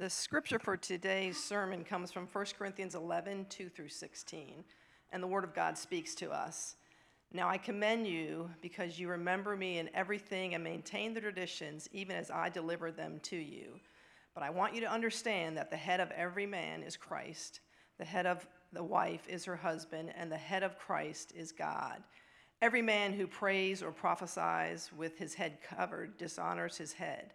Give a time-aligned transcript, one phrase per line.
[0.00, 4.64] The scripture for today's sermon comes from 1 Corinthians 11, 2 through 16,
[5.12, 6.76] and the Word of God speaks to us.
[7.34, 12.16] Now I commend you because you remember me in everything and maintain the traditions, even
[12.16, 13.78] as I delivered them to you.
[14.32, 17.60] But I want you to understand that the head of every man is Christ,
[17.98, 22.02] the head of the wife is her husband, and the head of Christ is God.
[22.62, 27.34] Every man who prays or prophesies with his head covered dishonors his head.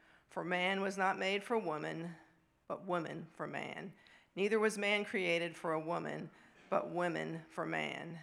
[0.31, 2.15] For man was not made for woman,
[2.67, 3.91] but woman for man.
[4.35, 6.29] Neither was man created for a woman,
[6.69, 8.17] but woman for man.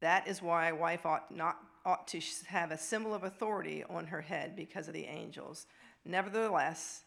[0.00, 4.06] That is why a wife ought not ought to have a symbol of authority on
[4.06, 5.66] her head because of the angels.
[6.04, 7.04] Nevertheless,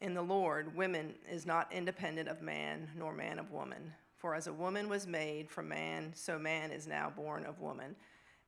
[0.00, 3.92] in the Lord, woman is not independent of man, nor man of woman.
[4.16, 7.96] For as a woman was made from man, so man is now born of woman,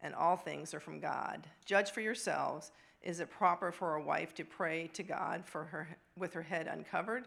[0.00, 1.46] and all things are from God.
[1.66, 5.88] Judge for yourselves is it proper for a wife to pray to God for her,
[6.16, 7.24] with her head uncovered?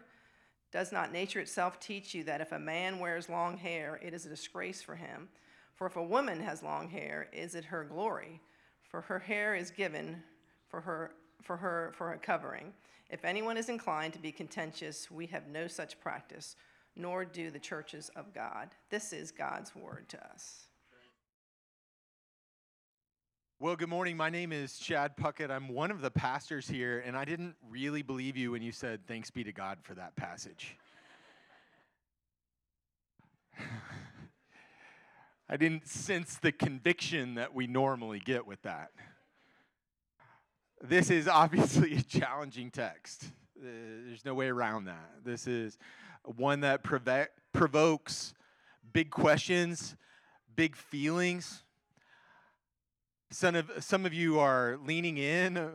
[0.72, 4.26] Does not nature itself teach you that if a man wears long hair, it is
[4.26, 5.28] a disgrace for him?
[5.74, 8.40] For if a woman has long hair, is it her glory?
[8.82, 10.22] For her hair is given
[10.68, 12.72] for her for her for her covering.
[13.08, 16.56] If anyone is inclined to be contentious, we have no such practice,
[16.96, 18.70] nor do the churches of God.
[18.90, 20.66] This is God's word to us.
[23.58, 24.18] Well, good morning.
[24.18, 25.50] My name is Chad Puckett.
[25.50, 29.06] I'm one of the pastors here, and I didn't really believe you when you said,
[29.06, 30.76] Thanks be to God for that passage.
[35.48, 38.90] I didn't sense the conviction that we normally get with that.
[40.82, 43.24] This is obviously a challenging text.
[43.58, 43.68] Uh,
[44.06, 45.12] there's no way around that.
[45.24, 45.78] This is
[46.24, 46.82] one that
[47.54, 48.34] provokes
[48.92, 49.96] big questions,
[50.54, 51.62] big feelings
[53.30, 55.70] some of, some of you are leaning in.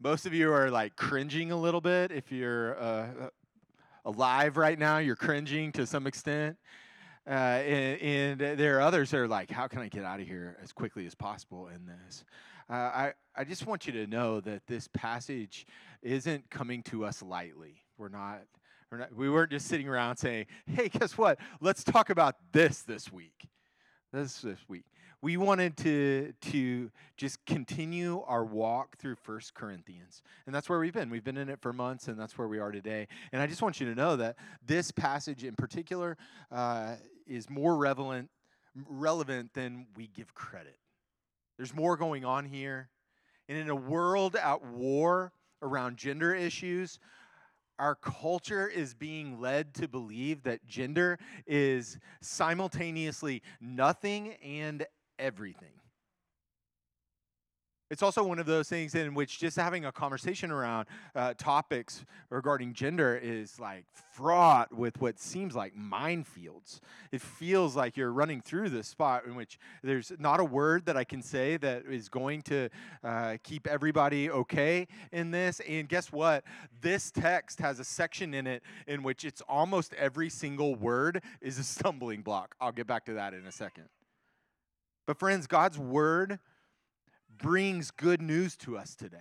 [0.00, 2.10] Most of you are like cringing a little bit.
[2.10, 3.30] If you're uh,
[4.04, 6.56] alive right now, you're cringing to some extent.
[7.26, 10.26] Uh, and, and, there are others that are like, how can I get out of
[10.28, 12.24] here as quickly as possible in this?
[12.70, 15.66] Uh, I, I just want you to know that this passage
[16.02, 17.82] isn't coming to us lightly.
[17.98, 18.42] We're not,
[18.92, 21.38] we're not, we weren't just sitting around saying, hey, guess what?
[21.60, 23.48] Let's talk about this this week.
[24.12, 24.84] This this week.
[25.26, 30.22] We wanted to to just continue our walk through First Corinthians.
[30.46, 31.10] And that's where we've been.
[31.10, 33.08] We've been in it for months, and that's where we are today.
[33.32, 36.16] And I just want you to know that this passage in particular
[36.52, 36.94] uh,
[37.26, 38.30] is more relevant,
[38.88, 40.78] relevant than we give credit.
[41.56, 42.88] There's more going on here.
[43.48, 47.00] And in a world at war around gender issues,
[47.80, 54.86] our culture is being led to believe that gender is simultaneously nothing and
[55.18, 55.76] everything.
[57.88, 62.04] It's also one of those things in which just having a conversation around uh, topics
[62.30, 66.80] regarding gender is like fraught with what seems like minefields.
[67.12, 70.96] It feels like you're running through this spot in which there's not a word that
[70.96, 72.70] I can say that is going to
[73.04, 75.60] uh, keep everybody okay in this.
[75.60, 76.42] And guess what?
[76.80, 81.60] This text has a section in it in which it's almost every single word is
[81.60, 82.56] a stumbling block.
[82.60, 83.84] I'll get back to that in a second.
[85.06, 86.38] But, friends, God's word
[87.38, 89.18] brings good news to us today.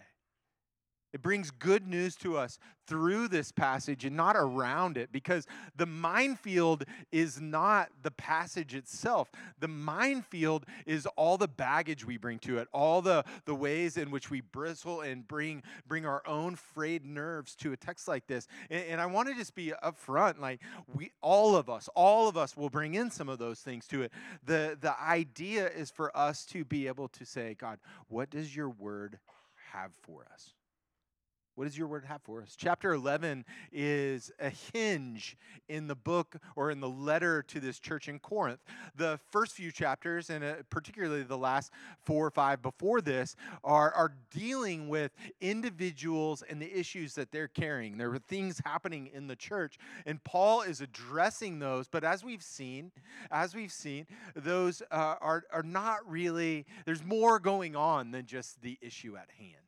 [1.15, 5.85] It brings good news to us through this passage and not around it because the
[5.85, 9.31] minefield is not the passage itself.
[9.61, 14.11] The minefield is all the baggage we bring to it, all the, the ways in
[14.11, 18.49] which we bristle and bring, bring our own frayed nerves to a text like this.
[18.69, 20.59] And, and I want to just be upfront like,
[20.93, 24.01] we, all of us, all of us will bring in some of those things to
[24.01, 24.11] it.
[24.45, 27.79] The, the idea is for us to be able to say, God,
[28.09, 29.17] what does your word
[29.72, 30.51] have for us?
[31.55, 32.53] What does your word have for us?
[32.57, 35.37] Chapter 11 is a hinge
[35.69, 38.59] in the book or in the letter to this church in Corinth.
[38.97, 41.72] The first few chapters, and uh, particularly the last
[42.03, 47.47] four or five before this, are, are dealing with individuals and the issues that they're
[47.47, 47.97] carrying.
[47.97, 51.87] There were things happening in the church, and Paul is addressing those.
[51.87, 52.91] But as we've seen,
[53.31, 58.61] as we've seen, those uh, are, are not really, there's more going on than just
[58.61, 59.65] the issue at hand.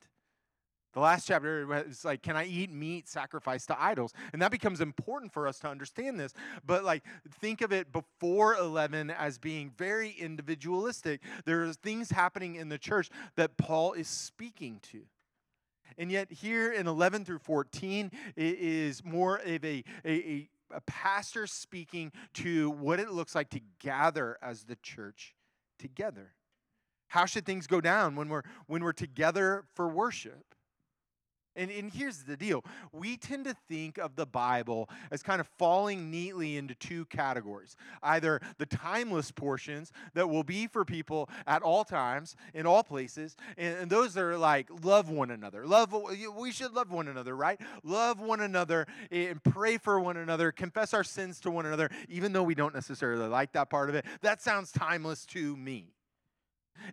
[0.97, 4.15] The last chapter is like, can I eat meat sacrificed to idols?
[4.33, 6.33] And that becomes important for us to understand this.
[6.65, 7.03] But like,
[7.39, 11.21] think of it before 11 as being very individualistic.
[11.45, 15.03] There are things happening in the church that Paul is speaking to.
[15.99, 20.81] And yet, here in 11 through 14, it is more of a, a, a, a
[20.87, 25.35] pastor speaking to what it looks like to gather as the church
[25.77, 26.33] together.
[27.09, 30.55] How should things go down when we're when we're together for worship?
[31.57, 32.63] And, and here's the deal
[32.93, 37.75] we tend to think of the Bible as kind of falling neatly into two categories
[38.03, 43.35] either the timeless portions that will be for people at all times, in all places,
[43.57, 45.65] and, and those are like love one another.
[45.65, 45.95] Love,
[46.37, 47.59] we should love one another, right?
[47.83, 52.31] Love one another and pray for one another, confess our sins to one another, even
[52.33, 54.05] though we don't necessarily like that part of it.
[54.21, 55.96] That sounds timeless to me.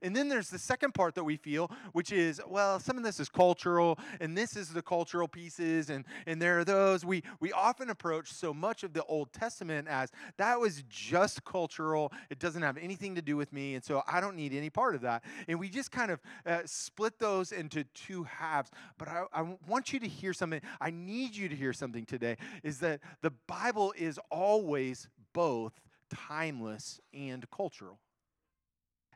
[0.03, 3.21] And then there's the second part that we feel, which is, well, some of this
[3.21, 7.05] is cultural, and this is the cultural pieces, and, and there are those.
[7.05, 12.13] We, we often approach so much of the Old Testament as that was just cultural.
[12.31, 14.95] It doesn't have anything to do with me, and so I don't need any part
[14.95, 15.25] of that.
[15.49, 18.71] And we just kind of uh, split those into two halves.
[18.99, 20.61] But I, I want you to hear something.
[20.81, 27.01] I need you to hear something today is that the Bible is always both timeless
[27.13, 27.99] and cultural.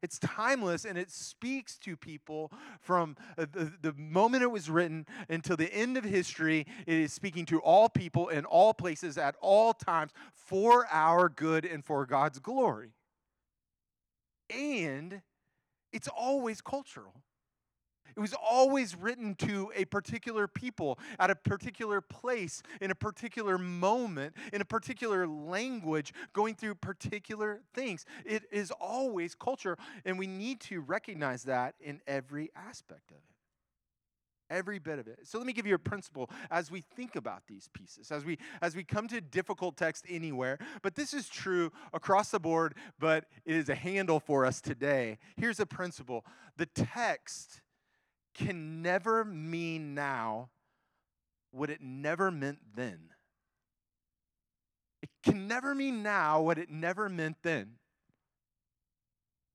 [0.03, 5.07] It's timeless and it speaks to people from uh, the, the, moment it was written
[5.29, 6.67] until the end of history.
[6.87, 11.65] It is speaking to all people in all places at all times for our good
[11.65, 12.93] and for God's glory.
[14.51, 15.23] And
[15.93, 17.15] it's always cultural.
[18.17, 23.59] It was always written to a particular people at a particular place, in a particular
[23.59, 28.05] moment, in a particular language, going through particular things.
[28.25, 33.23] It is always culture, and we need to recognize that in every aspect of it.
[34.51, 35.21] Every bit of it.
[35.25, 38.39] So let me give you a principle as we think about these pieces as we
[38.63, 43.27] as we come to difficult text anywhere but this is true across the board but
[43.45, 45.19] it is a handle for us today.
[45.37, 46.25] Here's a principle.
[46.57, 47.61] The text
[48.39, 50.51] can never mean now
[51.51, 53.01] what it never meant then.
[55.03, 57.73] It can never mean now what it never meant then.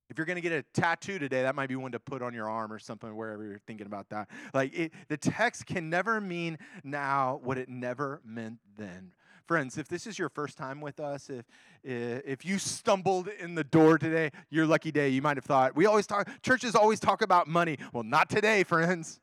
[0.09, 2.33] If you're going to get a tattoo today, that might be one to put on
[2.33, 4.29] your arm or something, wherever you're thinking about that.
[4.53, 9.13] Like, it, the text can never mean now what it never meant then.
[9.47, 11.45] Friends, if this is your first time with us, if,
[11.83, 15.09] if you stumbled in the door today, your lucky day.
[15.09, 17.77] You might have thought, we always talk, churches always talk about money.
[17.91, 19.19] Well, not today, friends.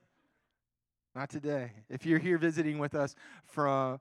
[1.14, 1.72] Not today.
[1.88, 3.98] If you're here visiting with us from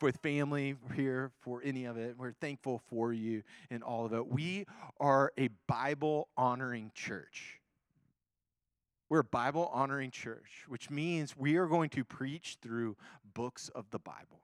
[0.00, 4.26] with family here for any of it, we're thankful for you and all of it.
[4.26, 4.66] We
[4.98, 7.60] are a Bible honoring church.
[9.08, 12.96] We're a Bible honoring church, which means we are going to preach through
[13.34, 14.40] books of the Bible.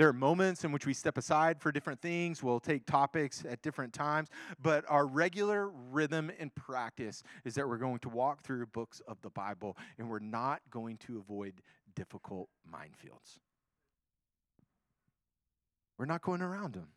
[0.00, 2.42] There are moments in which we step aside for different things.
[2.42, 4.30] We'll take topics at different times.
[4.58, 9.20] But our regular rhythm and practice is that we're going to walk through books of
[9.20, 11.60] the Bible and we're not going to avoid
[11.94, 13.40] difficult minefields.
[15.98, 16.88] We're not going around them.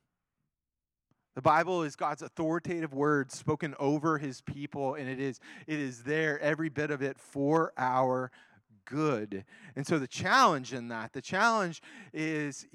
[1.35, 6.03] The Bible is God's authoritative word spoken over his people, and it is, it is
[6.03, 8.31] there, every bit of it, for our
[8.85, 9.45] good.
[9.75, 11.81] And so the challenge in that, the challenge
[12.13, 12.68] is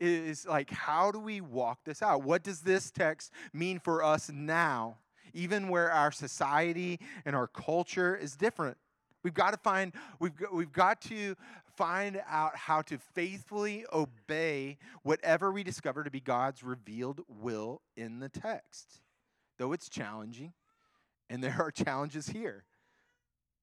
[0.00, 2.22] is like how do we walk this out?
[2.22, 4.98] What does this text mean for us now?
[5.34, 8.76] Even where our society and our culture is different.
[9.22, 11.34] We've got to find we've got, we've got to
[11.76, 18.20] find out how to faithfully obey whatever we discover to be God's revealed will in
[18.20, 19.00] the text.
[19.58, 20.52] Though it's challenging,
[21.28, 22.64] and there are challenges here.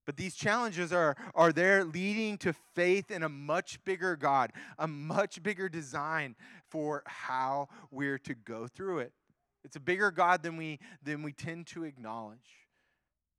[0.06, 4.88] But these challenges are, are there leading to faith in a much bigger God, a
[4.88, 6.36] much bigger design
[6.70, 9.14] for how we're to go through it.
[9.64, 12.68] It's a bigger God than we, than we tend to acknowledge.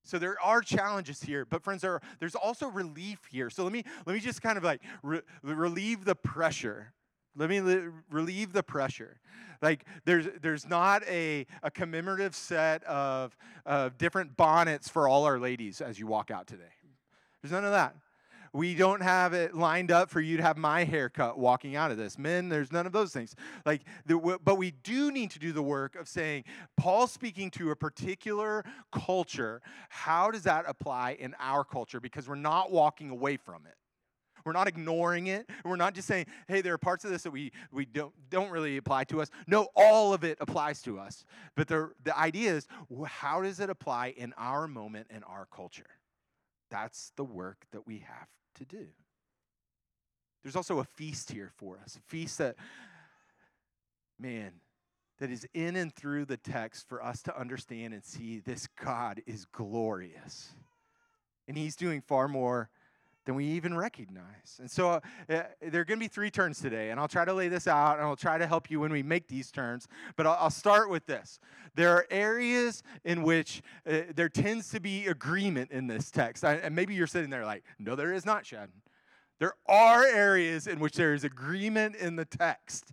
[0.05, 3.51] So there are challenges here, but friends, there, there's also relief here.
[3.51, 6.93] So let me, let me just kind of like re- relieve the pressure
[7.37, 9.21] let me li- relieve the pressure.
[9.63, 15.39] Like there's there's not a, a commemorative set of, of different bonnets for all our
[15.39, 16.65] ladies as you walk out today.
[17.43, 17.95] There's none of that.
[18.53, 21.99] We don't have it lined up for you to have my haircut walking out of
[21.99, 22.17] this.
[22.17, 23.37] Men, there's none of those things.
[23.67, 27.77] Like, but we do need to do the work of saying, Paul speaking to a
[27.77, 32.01] particular culture, how does that apply in our culture?
[32.01, 33.75] Because we're not walking away from it.
[34.47, 35.51] We're not ignoring it.
[35.65, 38.49] We're not just saying, hey, there are parts of this that we, we don't, don't
[38.51, 39.29] really apply to us.
[39.49, 41.25] No, all of it applies to us.
[41.57, 42.69] But the, the idea is,
[43.07, 45.91] how does it apply in our moment and our culture?
[46.71, 48.87] That's the work that we have to do.
[50.45, 52.55] There's also a feast here for us, a feast that,
[54.17, 54.53] man,
[55.19, 59.23] that is in and through the text for us to understand and see this God
[59.27, 60.55] is glorious.
[61.49, 62.71] And he's doing far more
[63.27, 64.59] than we even recognize.
[64.59, 67.25] And so uh, uh there are going to be three turns today, and I'll try
[67.25, 69.87] to lay this out and I'll try to help you when we make these turns.
[70.17, 71.39] But I'll, I'll start with this.
[71.75, 76.45] There are areas in which uh, there tends to be agreement in this text.
[76.45, 78.71] I, and maybe you're sitting there like, no, there is not, Chad.
[79.39, 82.93] There are areas in which there is agreement in the text.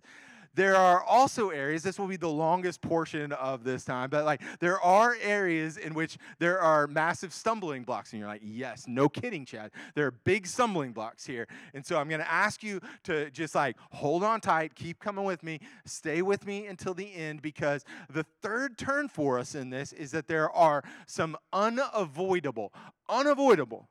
[0.54, 4.40] There are also areas, this will be the longest portion of this time, but like
[4.60, 8.12] there are areas in which there are massive stumbling blocks.
[8.12, 9.72] And you're like, yes, no kidding, Chad.
[9.94, 11.48] There are big stumbling blocks here.
[11.74, 15.24] And so I'm going to ask you to just like hold on tight, keep coming
[15.24, 19.70] with me, stay with me until the end, because the third turn for us in
[19.70, 22.72] this is that there are some unavoidable,
[23.08, 23.88] unavoidable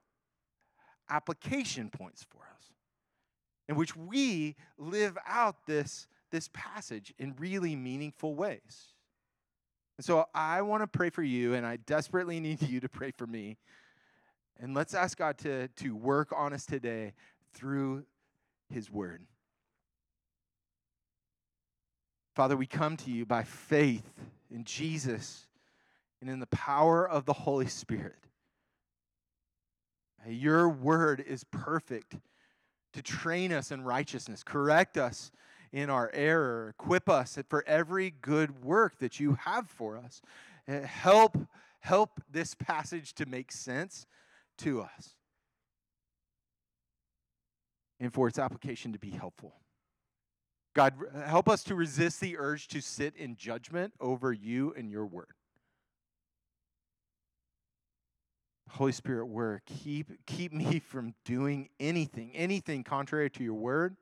[1.09, 2.71] application points for us
[3.67, 8.93] in which we live out this this passage in really meaningful ways.
[9.97, 13.11] And so I want to pray for you, and I desperately need you to pray
[13.11, 13.57] for me.
[14.59, 17.13] And let's ask God to, to work on us today
[17.53, 18.03] through
[18.69, 19.21] His Word.
[22.35, 24.11] Father, we come to you by faith
[24.49, 25.45] in Jesus
[26.19, 28.17] and in the power of the Holy Spirit.
[30.27, 32.15] Your word is perfect
[32.93, 35.31] to train us in righteousness, correct us
[35.73, 36.73] in our error.
[36.79, 40.21] Equip us for every good work that you have for us.
[40.67, 41.37] Uh, help,
[41.81, 44.05] help this passage to make sense
[44.59, 45.15] to us
[47.99, 49.55] and for its application to be helpful.
[50.75, 50.93] God,
[51.25, 55.27] help us to resist the urge to sit in judgment over you and your word.
[58.69, 59.61] Holy Spirit, work.
[59.83, 63.97] Keep, keep me from doing anything, anything contrary to your word.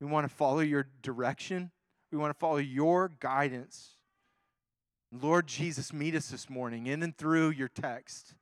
[0.00, 1.70] We want to follow your direction.
[2.12, 3.96] We want to follow your guidance.
[5.10, 8.34] Lord Jesus, meet us this morning in and through your text.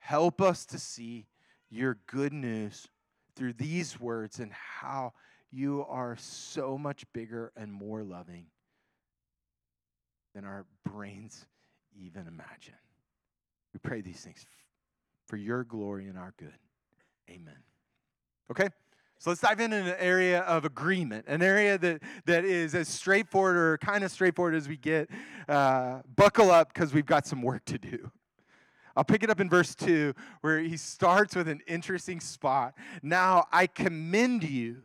[0.00, 1.26] Help us to see
[1.70, 2.88] your good news
[3.36, 5.12] through these words and how
[5.50, 8.46] you are so much bigger and more loving
[10.34, 11.46] than our brains
[11.94, 12.74] even imagine.
[13.72, 14.46] We pray these things
[15.26, 16.58] for your glory and our good.
[17.30, 17.56] Amen.
[18.50, 18.68] Okay?
[19.20, 23.56] So let's dive into an area of agreement, an area that, that is as straightforward
[23.56, 25.10] or kind of straightforward as we get.
[25.48, 28.12] Uh, buckle up because we've got some work to do.
[28.94, 32.74] I'll pick it up in verse 2 where he starts with an interesting spot.
[33.02, 34.82] Now I commend you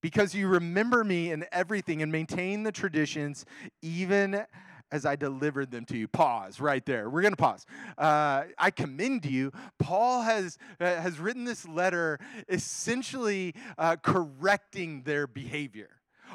[0.00, 3.44] because you remember me in everything and maintain the traditions,
[3.80, 4.44] even
[4.92, 6.06] as I delivered them to you.
[6.06, 7.10] Pause right there.
[7.10, 7.66] We're going to pause.
[7.98, 9.50] Uh, I commend you.
[9.78, 15.88] Paul has, uh, has written this letter essentially uh, correcting their behavior.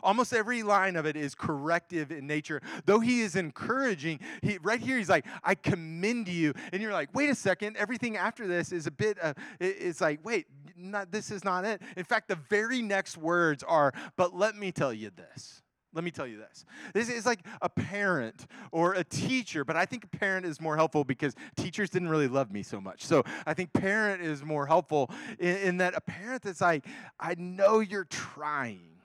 [0.03, 2.61] Almost every line of it is corrective in nature.
[2.85, 6.53] Though he is encouraging, he, right here he's like, I commend you.
[6.71, 10.19] And you're like, wait a second, everything after this is a bit, of, it's like,
[10.23, 10.45] wait,
[10.75, 11.81] not, this is not it.
[11.95, 15.63] In fact, the very next words are, but let me tell you this.
[15.97, 16.63] Let me tell you this.
[16.93, 21.03] This is like a parent or a teacher, but I think parent is more helpful
[21.03, 23.03] because teachers didn't really love me so much.
[23.03, 26.85] So I think parent is more helpful in, in that a parent that's like,
[27.19, 28.99] I know you're trying.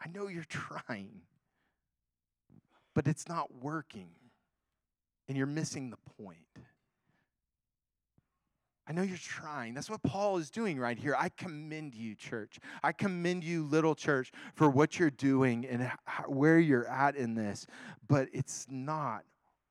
[0.00, 1.22] I know you're trying,
[2.94, 4.10] but it's not working,
[5.26, 6.38] and you're missing the point.
[8.86, 9.72] I know you're trying.
[9.72, 11.16] That's what Paul is doing right here.
[11.18, 12.58] I commend you, church.
[12.82, 15.90] I commend you, little church, for what you're doing and
[16.26, 17.66] where you're at in this,
[18.06, 19.24] but it's not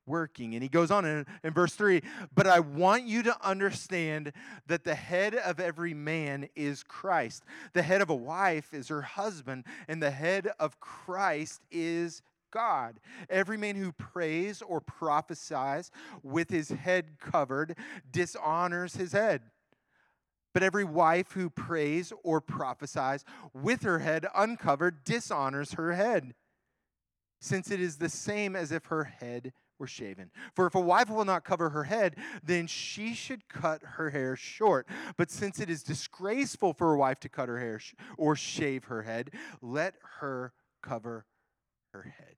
[0.05, 0.53] working.
[0.55, 2.01] And he goes on in, in verse 3
[2.33, 4.33] But I want you to understand
[4.67, 7.43] that the head of every man is Christ.
[7.73, 12.21] The head of a wife is her husband, and the head of Christ is
[12.53, 12.99] God.
[13.29, 15.91] Every man who prays or prophesies
[16.21, 17.75] with his head covered
[18.09, 19.41] dishonors his head.
[20.53, 26.35] But every wife who prays or prophesies with her head uncovered dishonors her head,
[27.41, 30.29] since it is the same as if her head were shaven.
[30.55, 34.35] For if a wife will not cover her head, then she should cut her hair
[34.35, 34.87] short.
[35.17, 38.85] But since it is disgraceful for a wife to cut her hair sh- or shave
[38.85, 41.25] her head, let her cover
[41.93, 42.35] her head.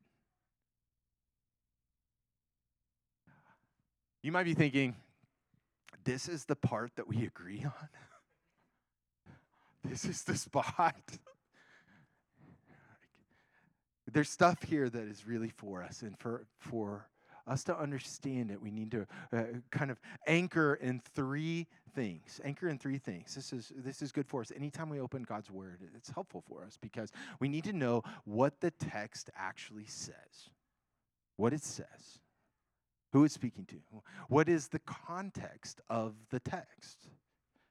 [4.25, 4.95] You might be thinking,
[6.03, 7.89] this is the part that we agree on.
[9.83, 10.95] this is the spot.
[14.11, 17.07] There's stuff here that is really for us and for, for
[17.45, 22.41] us to understand it, we need to uh, kind of anchor in three things.
[22.43, 23.35] Anchor in three things.
[23.35, 24.51] This is this is good for us.
[24.55, 28.59] Anytime we open God's word, it's helpful for us because we need to know what
[28.59, 30.49] the text actually says.
[31.35, 32.21] What it says.
[33.15, 33.77] Who it's speaking to.
[34.27, 37.07] What is the context of the text?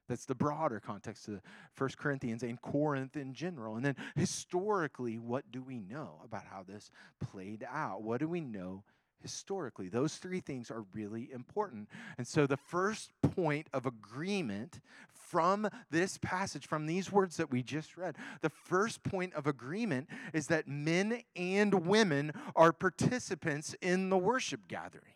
[0.09, 1.39] That's the broader context of
[1.77, 3.75] 1 Corinthians and Corinth in general.
[3.75, 8.01] And then historically, what do we know about how this played out?
[8.01, 8.85] What do we know
[9.21, 9.87] historically?
[9.87, 11.89] Those three things are really important.
[12.17, 14.79] And so the first point of agreement
[15.13, 20.09] from this passage, from these words that we just read, the first point of agreement
[20.33, 25.14] is that men and women are participants in the worship gathering.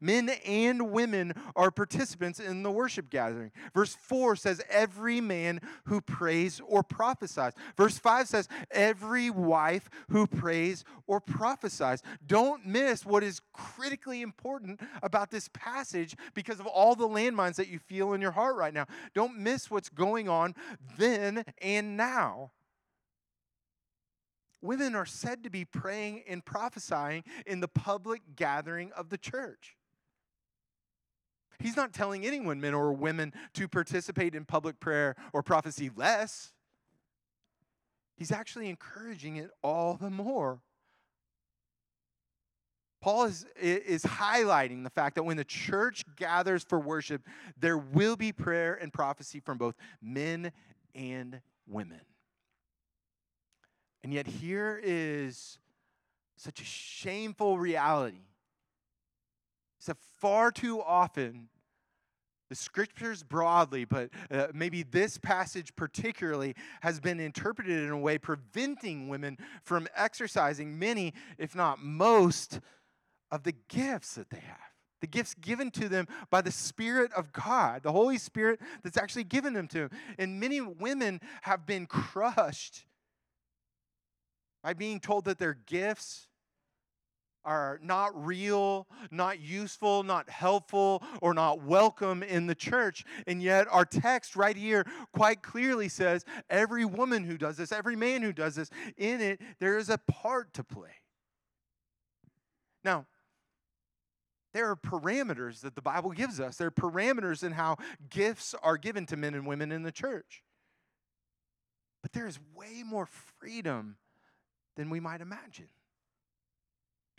[0.00, 3.52] Men and women are participants in the worship gathering.
[3.74, 7.52] Verse 4 says, Every man who prays or prophesies.
[7.76, 12.02] Verse 5 says, Every wife who prays or prophesies.
[12.26, 17.68] Don't miss what is critically important about this passage because of all the landmines that
[17.68, 18.86] you feel in your heart right now.
[19.14, 20.54] Don't miss what's going on
[20.96, 22.50] then and now.
[24.64, 29.76] Women are said to be praying and prophesying in the public gathering of the church.
[31.58, 36.52] He's not telling anyone, men or women, to participate in public prayer or prophecy less.
[38.16, 40.60] He's actually encouraging it all the more.
[43.00, 47.22] Paul is, is highlighting the fact that when the church gathers for worship,
[47.58, 50.52] there will be prayer and prophecy from both men
[50.94, 52.00] and women.
[54.02, 55.58] And yet, here is
[56.36, 58.22] such a shameful reality
[59.86, 61.48] that far too often,
[62.50, 68.18] the scriptures broadly, but uh, maybe this passage particularly, has been interpreted in a way
[68.18, 72.60] preventing women from exercising many, if not most,
[73.30, 74.58] of the gifts that they have.
[75.00, 79.24] The gifts given to them by the Spirit of God, the Holy Spirit that's actually
[79.24, 79.90] given them to them.
[80.18, 82.86] And many women have been crushed
[84.62, 86.28] by being told that their gifts
[87.44, 93.04] are not real, not useful, not helpful, or not welcome in the church.
[93.26, 97.96] And yet, our text right here quite clearly says every woman who does this, every
[97.96, 101.00] man who does this, in it, there is a part to play.
[102.84, 103.06] Now,
[104.52, 106.56] there are parameters that the Bible gives us.
[106.56, 107.76] There are parameters in how
[108.08, 110.42] gifts are given to men and women in the church.
[112.02, 113.06] But there is way more
[113.40, 113.96] freedom
[114.76, 115.68] than we might imagine.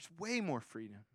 [0.06, 1.06] There's way more freedom.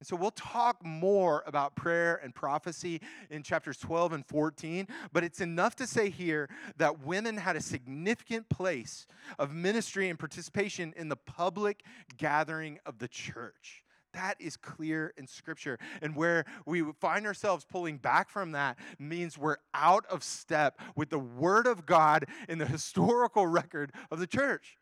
[0.00, 5.24] And so we'll talk more about prayer and prophecy in chapters 12 and 14, but
[5.24, 9.06] it's enough to say here that women had a significant place
[9.38, 11.84] of ministry and participation in the public
[12.16, 13.84] gathering of the church.
[14.14, 15.78] That is clear in Scripture.
[16.00, 21.10] And where we find ourselves pulling back from that means we're out of step with
[21.10, 24.78] the Word of God in the historical record of the church.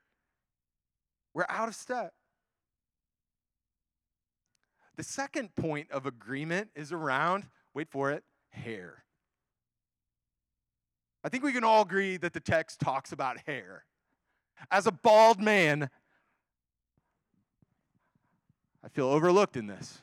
[1.34, 2.14] We're out of step.
[4.98, 9.04] The second point of agreement is around, wait for it, hair.
[11.22, 13.84] I think we can all agree that the text talks about hair.
[14.72, 15.88] As a bald man,
[18.84, 20.00] I feel overlooked in this.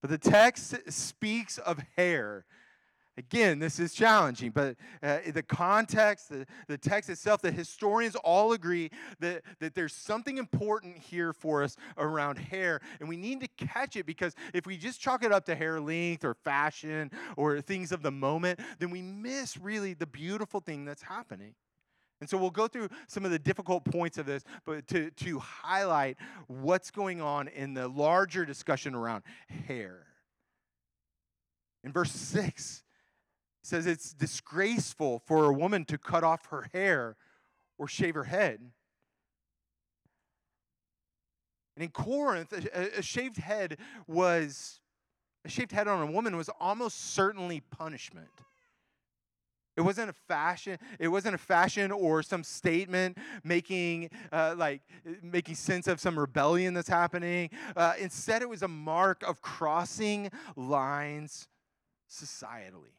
[0.00, 2.46] But the text speaks of hair
[3.18, 8.52] Again, this is challenging, but uh, the context, the, the text itself, the historians all
[8.52, 13.48] agree that, that there's something important here for us around hair, and we need to
[13.56, 17.62] catch it because if we just chalk it up to hair length or fashion or
[17.62, 21.54] things of the moment, then we miss really the beautiful thing that's happening.
[22.20, 25.38] And so we'll go through some of the difficult points of this, but to, to
[25.38, 29.22] highlight what's going on in the larger discussion around
[29.66, 30.06] hair.
[31.82, 32.82] In verse 6,
[33.66, 37.16] says it's disgraceful for a woman to cut off her hair
[37.78, 38.60] or shave her head.
[41.76, 44.80] And in Corinth, a, a, shaved head was
[45.44, 48.28] a shaved head on a woman was almost certainly punishment.
[49.76, 50.78] It wasn't a fashion.
[50.98, 54.80] It wasn't a fashion or some statement making uh, like
[55.22, 57.50] making sense of some rebellion that's happening.
[57.76, 61.46] Uh, instead, it was a mark of crossing lines
[62.10, 62.95] societally.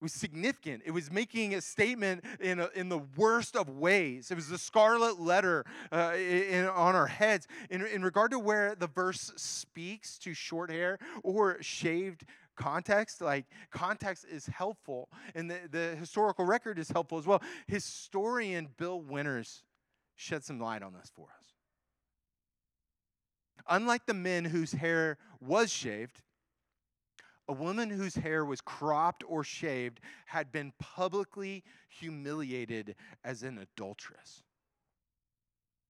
[0.00, 0.82] It was significant.
[0.84, 4.30] It was making a statement in, a, in the worst of ways.
[4.30, 7.48] It was the scarlet letter uh, in, on our heads.
[7.70, 13.46] In, in regard to where the verse speaks to short hair or shaved context, like
[13.70, 17.42] context is helpful, and the, the historical record is helpful as well.
[17.66, 19.62] Historian Bill Winters
[20.14, 21.54] shed some light on this for us.
[23.68, 26.22] Unlike the men whose hair was shaved,
[27.48, 34.42] a woman whose hair was cropped or shaved had been publicly humiliated as an adulteress.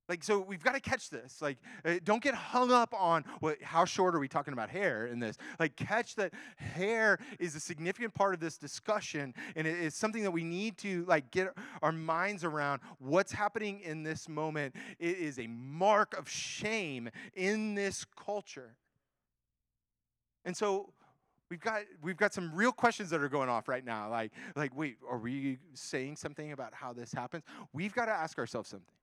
[0.09, 1.43] Like, so we've got to catch this.
[1.43, 5.07] Like, uh, don't get hung up on what, how short are we talking about hair
[5.07, 5.37] in this.
[5.59, 10.23] Like, catch that hair is a significant part of this discussion, and it is something
[10.23, 11.49] that we need to like get
[11.83, 12.83] our minds around.
[12.99, 14.77] What's happening in this moment?
[15.01, 18.77] It is a mark of shame in this culture.
[20.45, 20.93] And so
[21.51, 24.11] we've got we've got some real questions that are going off right now.
[24.11, 27.45] Like, like, wait, are we saying something about how this happens?
[27.73, 28.95] We've got to ask ourselves something.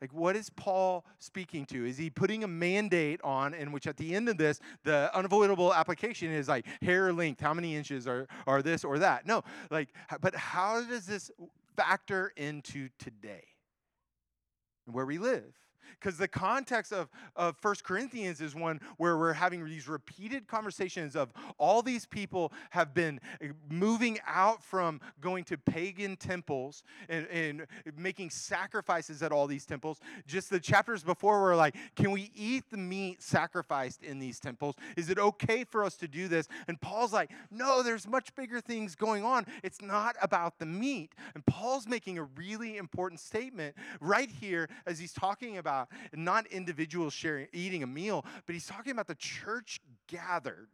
[0.00, 1.84] Like, what is Paul speaking to?
[1.84, 5.74] Is he putting a mandate on, in which at the end of this, the unavoidable
[5.74, 9.26] application is like hair length, how many inches are, are this or that?
[9.26, 9.88] No, like,
[10.20, 11.32] but how does this
[11.76, 13.42] factor into today,
[14.86, 15.54] where we live?
[15.98, 21.16] Because the context of, of 1 corinthians is one where we're having these repeated conversations
[21.16, 27.26] of all these people have been eh, moving out from going to pagan temples and,
[27.28, 30.00] and making sacrifices at all these temples.
[30.26, 34.74] Just the chapters before were like can we eat the meat sacrificed in these temples?
[34.96, 36.48] Is it okay for us to do this?
[36.66, 39.46] And paul's like no there's much bigger things going on.
[39.62, 41.14] It's not about the meat.
[41.34, 45.88] And paul's making a really important statement right here as he's talking about about
[46.18, 50.68] not individuals sharing, eating a meal, but he's talking about the church gathered.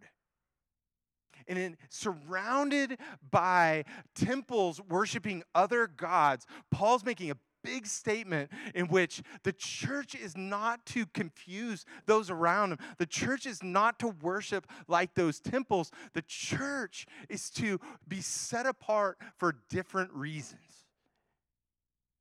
[1.46, 2.98] And in, surrounded
[3.30, 10.36] by temples worshiping other gods, Paul's making a big statement in which the church is
[10.36, 12.78] not to confuse those around him.
[12.98, 15.90] The church is not to worship like those temples.
[16.12, 20.60] The church is to be set apart for different reasons.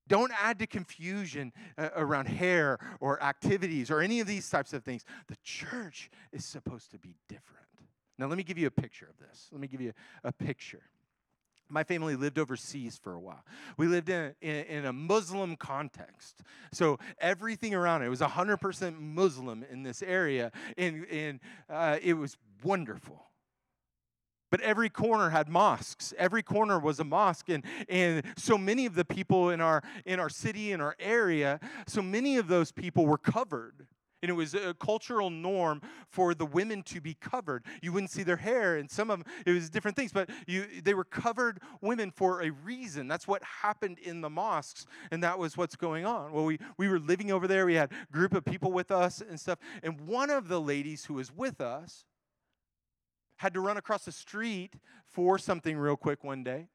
[0.08, 4.84] Don't add to confusion uh, around hair or activities or any of these types of
[4.84, 5.06] things.
[5.28, 7.64] The church is supposed to be different.
[8.18, 9.50] Now, let me give you a picture of this.
[9.52, 10.84] Let me give you a picture.
[11.70, 13.44] My family lived overseas for a while.
[13.78, 16.44] We lived in, in, in a Muslim context.
[16.72, 21.40] So everything around it, it was 100% Muslim in this area, and, and
[21.70, 23.26] uh, it was wonderful
[24.54, 26.14] but every corner had mosques.
[26.16, 30.20] Every corner was a mosque and, and so many of the people in our in
[30.20, 33.88] our city in our area so many of those people were covered.
[34.22, 37.66] And it was a cultural norm for the women to be covered.
[37.82, 40.68] You wouldn't see their hair and some of them it was different things but you
[40.84, 43.08] they were covered women for a reason.
[43.08, 46.32] That's what happened in the mosques and that was what's going on.
[46.32, 47.66] Well we we were living over there.
[47.66, 51.06] We had a group of people with us and stuff and one of the ladies
[51.06, 52.06] who was with us
[53.38, 56.68] had to run across the street for something real quick one day.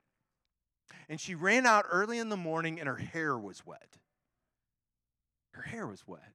[1.09, 3.99] And she ran out early in the morning and her hair was wet.
[5.53, 6.35] Her hair was wet.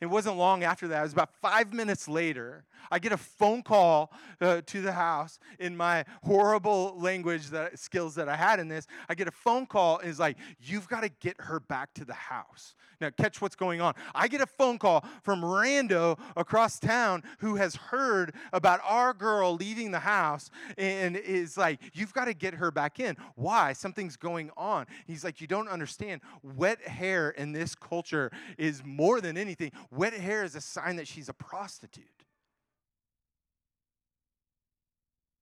[0.00, 1.00] It wasn't long after that.
[1.00, 2.64] It was about five minutes later.
[2.90, 8.14] I get a phone call uh, to the house in my horrible language that skills
[8.14, 8.86] that I had in this.
[9.08, 12.04] I get a phone call and it's like, "You've got to get her back to
[12.04, 13.94] the house." Now, catch what's going on.
[14.12, 19.54] I get a phone call from Rando across town who has heard about our girl
[19.54, 23.72] leaving the house and is like, "You've got to get her back in." Why?
[23.72, 24.86] Something's going on.
[25.06, 26.20] He's like, "You don't understand.
[26.42, 31.08] Wet hair in this culture is more than anything." Wet hair is a sign that
[31.08, 32.04] she's a prostitute.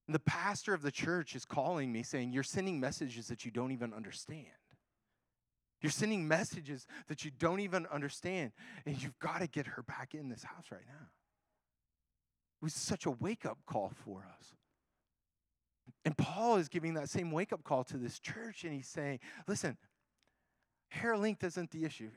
[0.07, 3.51] And the pastor of the church is calling me saying, You're sending messages that you
[3.51, 4.45] don't even understand.
[5.81, 8.51] You're sending messages that you don't even understand.
[8.85, 11.07] And you've got to get her back in this house right now.
[12.61, 14.55] It was such a wake up call for us.
[16.03, 19.19] And Paul is giving that same wake up call to this church, and he's saying,
[19.47, 19.77] Listen,
[20.89, 22.09] Hair length isn't the issue.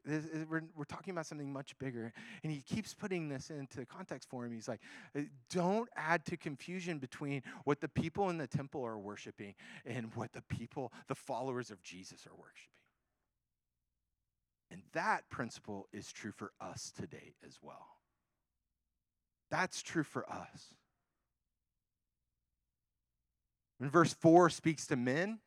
[0.49, 2.13] We're, we're talking about something much bigger.
[2.45, 4.53] And he keeps putting this into context for him.
[4.53, 4.81] He's like,
[5.17, 9.55] uh, don't add to confusion between what the people in the temple are worshiping
[9.85, 12.69] and what the people, the followers of Jesus, are worshiping.
[14.71, 17.89] And that principle is true for us today as well.
[19.51, 20.75] That's true for us.
[23.79, 25.41] When verse 4 speaks to men,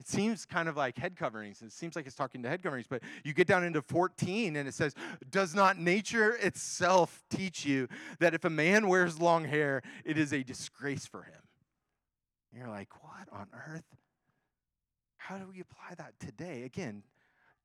[0.00, 1.62] it seems kind of like head coverings.
[1.62, 4.68] It seems like it's talking to head coverings, but you get down into 14 and
[4.68, 4.94] it says,
[5.30, 10.32] Does not nature itself teach you that if a man wears long hair, it is
[10.32, 11.40] a disgrace for him?
[12.52, 13.84] And you're like, What on earth?
[15.16, 16.64] How do we apply that today?
[16.64, 17.02] Again,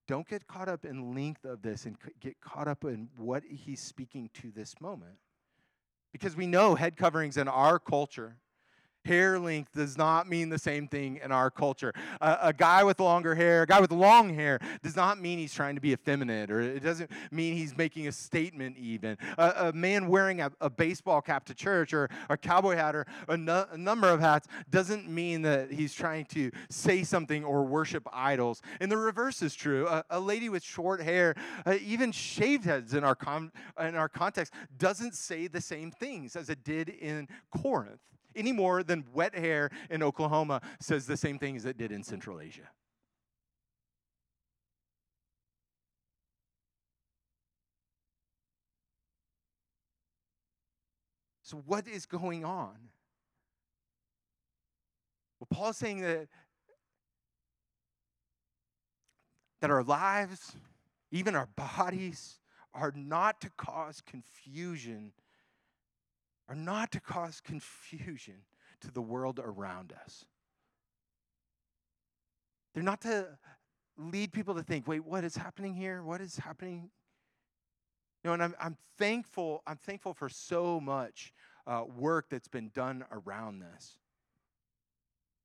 [0.07, 3.81] don't get caught up in length of this and get caught up in what he's
[3.81, 5.17] speaking to this moment.
[6.11, 8.37] Because we know head coverings in our culture
[9.05, 11.93] Hair length does not mean the same thing in our culture.
[12.21, 15.75] A guy with longer hair, a guy with long hair, does not mean he's trying
[15.75, 19.17] to be effeminate, or it doesn't mean he's making a statement, even.
[19.37, 23.37] a man wearing a, a, baseball cap to church, or a cowboy hat, or a,
[23.37, 28.07] no, a number of hats, doesn't mean that he's trying to say something or worship
[28.11, 28.61] idols.
[28.79, 29.87] And the reverse is true.
[29.87, 31.35] A, a lady with short hair,
[31.65, 36.35] uh, even shaved heads in our, com- in our context, doesn't say the same things
[36.35, 37.99] as it did in Corinth
[38.35, 42.03] any more than wet hair in Oklahoma says the same thing as it did in
[42.03, 42.69] Central Asia.
[51.49, 52.75] So, what is going on?
[55.39, 56.27] Well, Paul's saying that,
[59.59, 60.55] that our lives,
[61.11, 62.37] even our bodies,
[62.75, 65.11] are not to cause confusion
[66.49, 68.33] are not to cause confusion
[68.81, 70.25] to the world around us.
[72.73, 73.27] They're not to
[73.97, 76.01] lead people to think, wait, what is happening here?
[76.01, 76.89] What is happening?
[78.23, 81.33] You know, and I'm, I'm thankful, I'm thankful for so much
[81.67, 83.97] uh, work that's been done around this.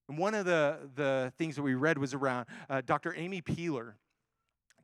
[0.08, 3.14] And one of the, the things that we read was around uh, Dr.
[3.16, 3.96] Amy Peeler.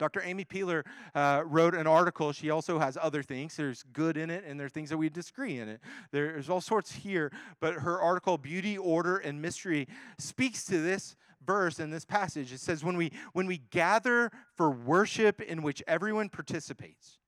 [0.01, 0.23] Dr.
[0.25, 0.83] Amy Peeler
[1.15, 2.33] uh, wrote an article.
[2.33, 3.55] She also has other things.
[3.55, 5.81] There's good in it, and there's things that we disagree in it.
[6.11, 9.87] There's all sorts here, but her article, Beauty, Order, and Mystery,
[10.19, 12.51] speaks to this verse and this passage.
[12.51, 17.19] It says, when we, when we gather for worship in which everyone participates,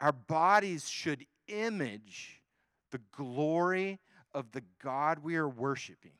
[0.00, 2.40] our bodies should image
[2.92, 3.98] the glory
[4.32, 6.12] of the God we are worshiping,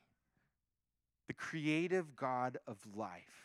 [1.27, 3.38] the creative God of life.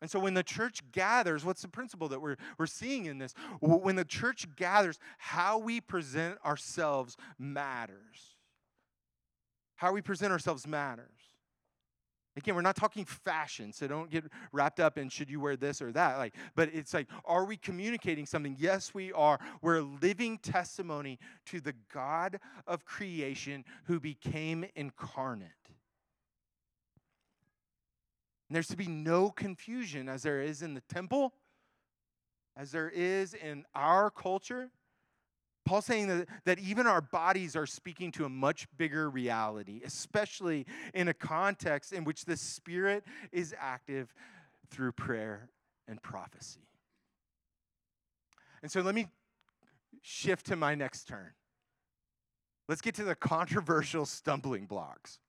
[0.00, 3.34] And so when the church gathers, what's the principle that we're, we're seeing in this?
[3.60, 8.36] When the church gathers, how we present ourselves matters.
[9.76, 11.06] How we present ourselves matters.
[12.36, 15.82] Again, we're not talking fashion, so don't get wrapped up in should you wear this
[15.82, 16.16] or that.
[16.16, 18.56] Like, but it's like, are we communicating something?
[18.58, 19.38] Yes, we are.
[19.60, 25.48] We're a living testimony to the God of creation who became incarnate.
[28.50, 31.32] And there's to be no confusion as there is in the temple,
[32.56, 34.70] as there is in our culture.
[35.64, 40.66] Paul's saying that, that even our bodies are speaking to a much bigger reality, especially
[40.94, 44.12] in a context in which the Spirit is active
[44.68, 45.48] through prayer
[45.86, 46.66] and prophecy.
[48.64, 49.06] And so let me
[50.02, 51.34] shift to my next turn.
[52.68, 55.20] Let's get to the controversial stumbling blocks.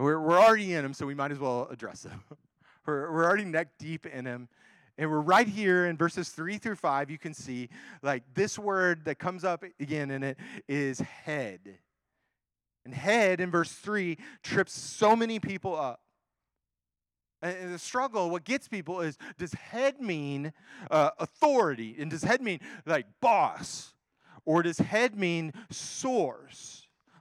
[0.00, 2.22] We're, we're already in them, so we might as well address them.
[2.86, 4.48] we're, we're already neck deep in them.
[4.96, 7.10] And we're right here in verses three through five.
[7.10, 7.68] You can see,
[8.02, 11.78] like, this word that comes up again in it is head.
[12.84, 16.00] And head in verse three trips so many people up.
[17.42, 20.52] And the struggle, what gets people is does head mean
[20.90, 21.96] uh, authority?
[21.98, 23.94] And does head mean like boss?
[24.44, 26.79] Or does head mean source?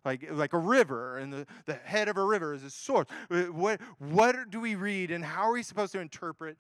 [0.10, 3.06] Like, like a river, and the, the head of a river is a source.
[3.30, 6.58] Uh, what, what do we read, and how are we supposed to interpret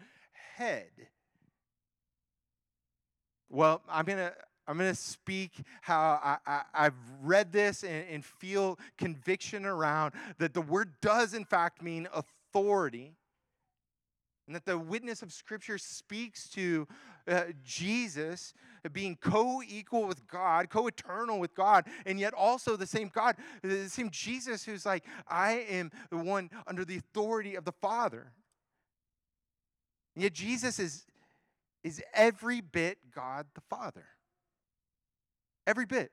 [0.56, 0.92] head?
[3.50, 4.34] Well, I'm going to
[4.68, 10.54] I'm going to speak how I, have read this and, and, feel conviction around that
[10.54, 13.16] the word does, in fact, mean authority.
[14.50, 16.88] And that the witness of Scripture speaks to
[17.28, 18.56] uh, Jesus
[18.92, 23.36] being co equal with God, co eternal with God, and yet also the same God,
[23.62, 28.32] the same Jesus who's like, I am the one under the authority of the Father.
[30.16, 31.06] And yet Jesus is,
[31.84, 34.08] is every bit God the Father.
[35.68, 36.12] Every bit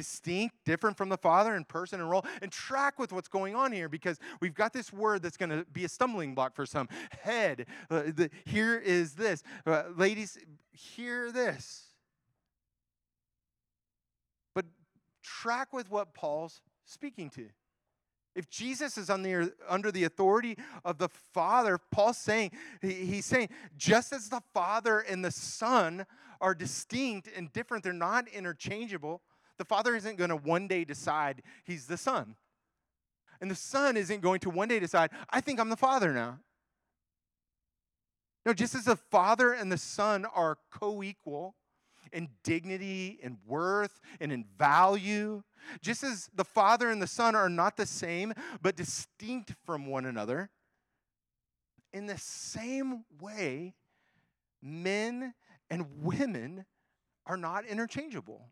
[0.00, 3.70] distinct, different from the Father in person and role, and track with what's going on
[3.70, 6.88] here because we've got this word that's going to be a stumbling block for some.
[7.20, 7.66] Head.
[7.90, 9.42] Uh, the, here is this.
[9.66, 10.38] Uh, ladies,
[10.72, 11.84] hear this.
[14.54, 14.64] But
[15.22, 17.50] track with what Paul's speaking to.
[18.34, 23.50] If Jesus is under, under the authority of the Father, Paul's saying, he, he's saying,
[23.76, 26.06] just as the Father and the Son
[26.40, 29.20] are distinct and different, they're not interchangeable,
[29.60, 32.34] the Father isn't going to one day decide he's the Son.
[33.42, 36.38] And the Son isn't going to one day decide, I think I'm the Father now.
[38.46, 41.56] No, just as the Father and the Son are co equal
[42.10, 45.42] in dignity and worth and in value,
[45.82, 50.06] just as the Father and the Son are not the same but distinct from one
[50.06, 50.48] another,
[51.92, 53.74] in the same way,
[54.62, 55.34] men
[55.68, 56.64] and women
[57.26, 58.48] are not interchangeable.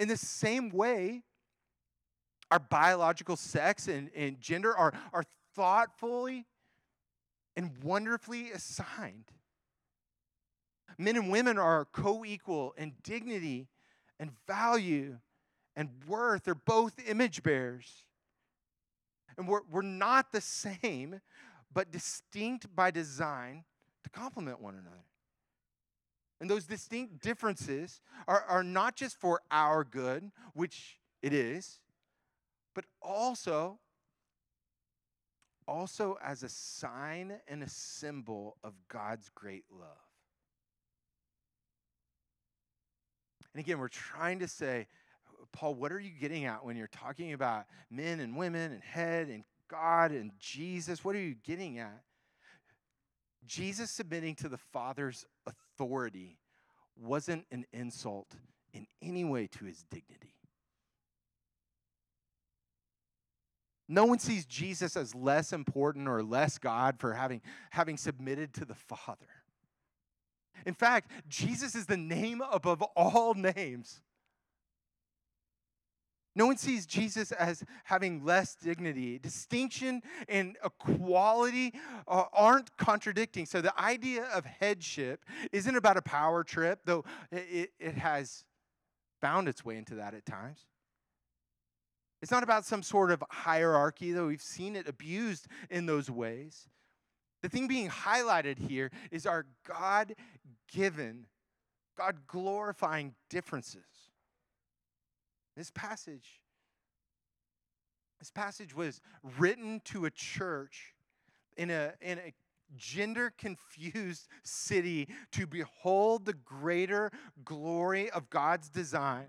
[0.00, 1.22] In the same way,
[2.50, 6.46] our biological sex and, and gender are, are thoughtfully
[7.54, 9.26] and wonderfully assigned.
[10.96, 13.68] Men and women are co equal in dignity
[14.18, 15.18] and value
[15.76, 16.44] and worth.
[16.44, 18.06] They're both image bearers.
[19.36, 21.20] And we're, we're not the same,
[21.74, 23.64] but distinct by design
[24.04, 25.09] to complement one another.
[26.40, 31.80] And those distinct differences are, are not just for our good, which it is,
[32.74, 33.78] but also
[35.68, 39.86] also as a sign and a symbol of God's great love.
[43.54, 44.88] And again, we're trying to say,
[45.52, 49.28] Paul, what are you getting at when you're talking about men and women and head
[49.28, 51.04] and God and Jesus?
[51.04, 52.02] What are you getting at?
[53.46, 55.69] Jesus submitting to the Father's authority
[56.96, 58.34] wasn't an insult
[58.72, 60.34] in any way to his dignity.
[63.88, 67.40] No one sees Jesus as less important or less God for having,
[67.70, 69.26] having submitted to the Father.
[70.64, 74.00] In fact, Jesus is the name above all names.
[76.36, 79.18] No one sees Jesus as having less dignity.
[79.18, 81.74] Distinction and equality
[82.06, 83.46] uh, aren't contradicting.
[83.46, 88.44] So the idea of headship isn't about a power trip, though it, it has
[89.20, 90.66] found its way into that at times.
[92.22, 96.68] It's not about some sort of hierarchy, though we've seen it abused in those ways.
[97.42, 100.14] The thing being highlighted here is our God
[100.70, 101.26] given,
[101.96, 103.82] God glorifying differences.
[105.60, 106.40] This passage
[108.18, 109.02] this passage was
[109.38, 110.94] written to a church
[111.58, 112.32] in a, in a
[112.78, 117.10] gender confused city to behold the greater
[117.44, 119.26] glory of God's design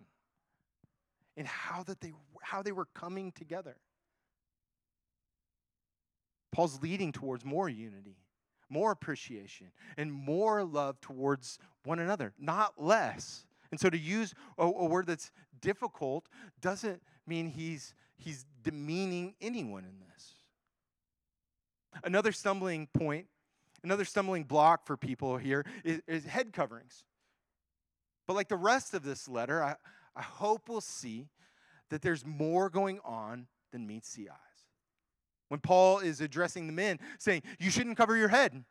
[1.35, 3.75] and how that they how they were coming together.
[6.53, 8.15] Paul's leading towards more unity,
[8.69, 13.45] more appreciation, and more love towards one another, not less.
[13.71, 15.31] And so to use a, a word that's
[15.61, 16.27] difficult
[16.59, 20.33] doesn't mean he's, he's demeaning anyone in this.
[22.03, 23.27] Another stumbling point,
[23.83, 27.05] another stumbling block for people here is, is head coverings.
[28.27, 29.75] But like the rest of this letter, I,
[30.15, 31.29] I hope we'll see
[31.89, 34.37] that there's more going on than meets the eyes.
[35.49, 38.63] When Paul is addressing the men, saying, You shouldn't cover your head.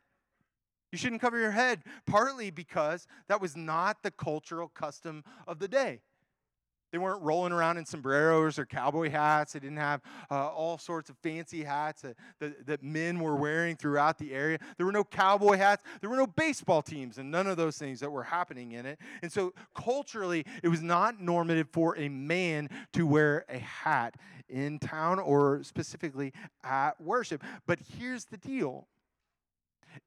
[0.91, 5.67] You shouldn't cover your head, partly because that was not the cultural custom of the
[5.67, 6.01] day.
[6.91, 9.53] They weren't rolling around in sombreros or cowboy hats.
[9.53, 13.77] They didn't have uh, all sorts of fancy hats that, that, that, men were wearing
[13.77, 14.59] throughout the area.
[14.75, 15.83] There were no cowboy hats.
[16.01, 18.99] There were no baseball teams and none of those things that were happening in it.
[19.21, 24.15] And so, culturally, it was not normative for a man to wear a hat
[24.49, 27.41] in town or specifically at worship.
[27.65, 28.87] But here's the deal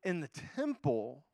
[0.03, 1.25] in the temple,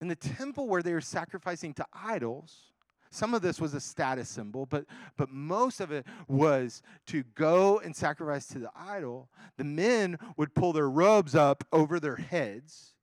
[0.00, 2.72] in the temple where they were sacrificing to idols,
[3.10, 4.84] some of this was a status symbol, but,
[5.16, 9.30] but most of it was to go and sacrifice to the idol.
[9.56, 12.94] The men would pull their robes up over their heads,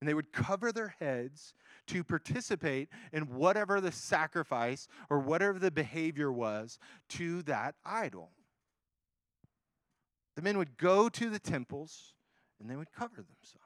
[0.00, 1.54] and they would cover their heads
[1.88, 8.30] to participate in whatever the sacrifice or whatever the behavior was to that idol.
[10.36, 12.14] The men would go to the temples
[12.60, 13.64] and they would cover themselves.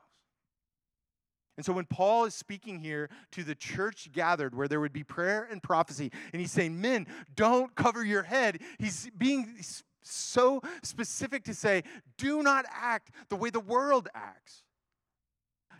[1.56, 5.04] And so when Paul is speaking here to the church gathered where there would be
[5.04, 9.56] prayer and prophecy, and he's saying, Men, don't cover your head, he's being
[10.02, 11.84] so specific to say,
[12.18, 14.62] Do not act the way the world acts.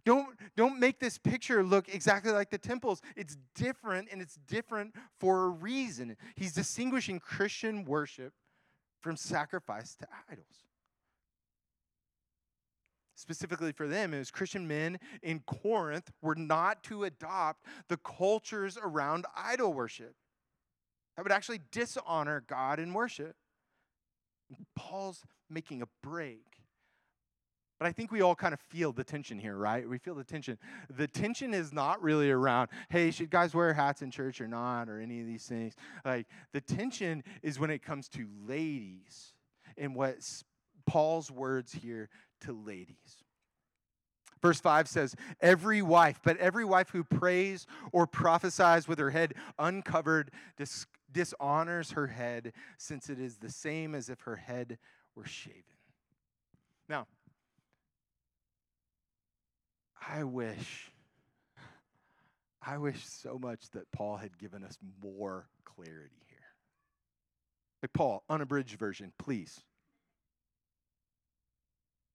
[0.05, 3.01] Don't, don't make this picture look exactly like the temples.
[3.17, 6.17] It's different, and it's different for a reason.
[6.37, 8.35] He's distinguishing Christian worship
[9.01, 10.65] from sacrifice to idols
[13.25, 19.25] specifically for them, was Christian men in Corinth were not to adopt the cultures around
[19.35, 20.15] idol worship.
[21.17, 23.35] That would actually dishonor God in worship.
[24.77, 26.45] Paul's making a break.
[27.79, 29.89] But I think we all kind of feel the tension here, right?
[29.89, 30.59] We feel the tension.
[30.95, 34.91] The tension is not really around, hey, should guys wear hats in church or not,
[34.91, 35.75] or any of these things.
[36.05, 39.33] Like, the tension is when it comes to ladies
[39.79, 40.17] and what
[40.87, 42.11] Paul's words here
[42.45, 43.25] to ladies.
[44.41, 49.35] Verse 5 says, Every wife, but every wife who prays or prophesies with her head
[49.59, 54.79] uncovered dis- dishonors her head, since it is the same as if her head
[55.15, 55.63] were shaven.
[56.91, 57.07] Now,
[60.07, 60.91] I wish,
[62.61, 66.39] I wish so much that Paul had given us more clarity here.
[67.83, 69.63] Like, Paul, unabridged version, please.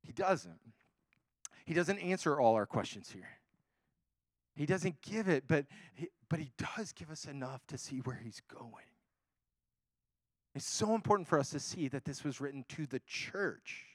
[0.09, 0.59] He doesn't.
[1.67, 3.29] He doesn't answer all our questions here.
[4.55, 8.19] He doesn't give it, but he, but he does give us enough to see where
[8.23, 8.89] he's going.
[10.55, 13.85] It's so important for us to see that this was written to the church,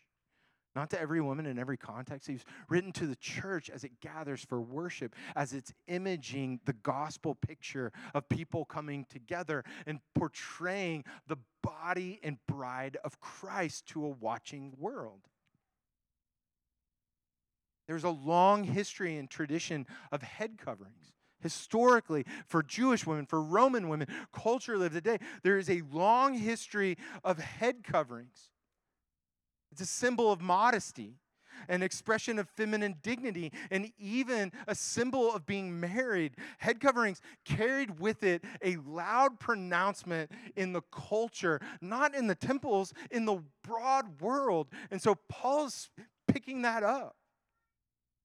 [0.76, 2.28] not to every woman in every context.
[2.28, 6.74] He was written to the church as it gathers for worship, as it's imaging the
[6.74, 14.04] gospel picture of people coming together and portraying the body and bride of Christ to
[14.04, 15.22] a watching world.
[17.86, 21.12] There's a long history and tradition of head coverings.
[21.40, 26.96] Historically, for Jewish women, for Roman women, culture of today, there is a long history
[27.22, 28.48] of head coverings.
[29.70, 31.18] It's a symbol of modesty,
[31.68, 36.36] an expression of feminine dignity, and even a symbol of being married.
[36.58, 42.94] Head coverings carried with it a loud pronouncement in the culture, not in the temples,
[43.10, 44.68] in the broad world.
[44.90, 45.90] And so Paul's
[46.26, 47.16] picking that up.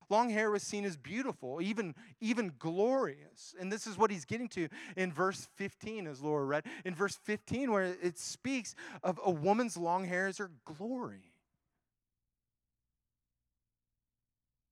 [0.09, 3.53] Long hair was seen as beautiful, even, even glorious.
[3.59, 6.65] And this is what he's getting to in verse 15, as Laura read.
[6.83, 11.31] In verse 15, where it speaks of a woman's long hair as her glory.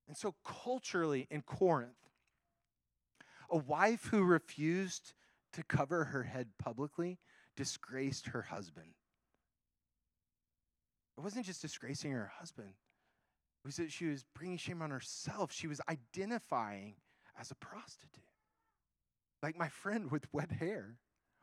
[0.07, 1.91] And so, culturally in Corinth,
[3.49, 5.13] a wife who refused
[5.53, 7.19] to cover her head publicly
[7.55, 8.93] disgraced her husband.
[11.17, 12.73] It wasn't just disgracing her husband,
[13.87, 15.51] she was bringing shame on herself.
[15.51, 16.95] She was identifying
[17.39, 18.23] as a prostitute.
[19.43, 20.97] Like my friend with wet hair.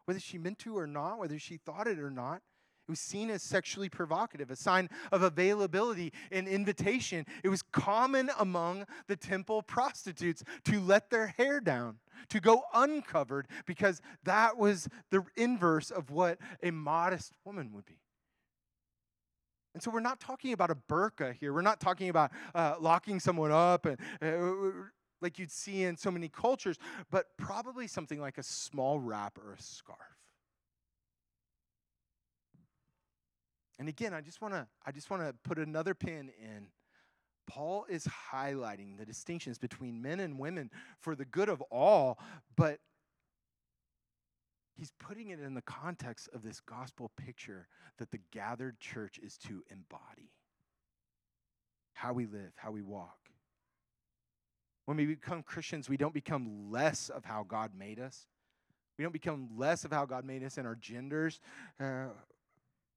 [0.06, 2.42] Whether she meant to or not, whether she thought it or not,
[2.86, 7.24] it was seen as sexually provocative, a sign of availability and invitation.
[7.42, 13.48] It was common among the temple prostitutes to let their hair down, to go uncovered,
[13.64, 18.03] because that was the inverse of what a modest woman would be.
[19.74, 21.52] And so we're not talking about a burqa here.
[21.52, 24.70] We're not talking about uh, locking someone up and uh,
[25.20, 26.78] like you'd see in so many cultures,
[27.10, 29.98] but probably something like a small wrap or a scarf.
[33.78, 36.68] And again, I just want to I just want to put another pin in.
[37.46, 40.70] Paul is highlighting the distinctions between men and women
[41.00, 42.18] for the good of all,
[42.56, 42.78] but
[44.76, 47.68] He's putting it in the context of this gospel picture
[47.98, 50.32] that the gathered church is to embody.
[51.92, 53.18] How we live, how we walk.
[54.86, 58.26] When we become Christians, we don't become less of how God made us.
[58.98, 61.40] We don't become less of how God made us in our genders.
[61.80, 62.06] Uh,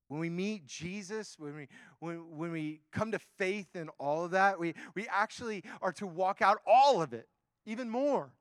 [0.07, 1.67] when we meet Jesus, when we,
[1.99, 6.07] when, when we come to faith in all of that, we, we actually are to
[6.07, 7.28] walk out all of it,
[7.65, 8.32] even more.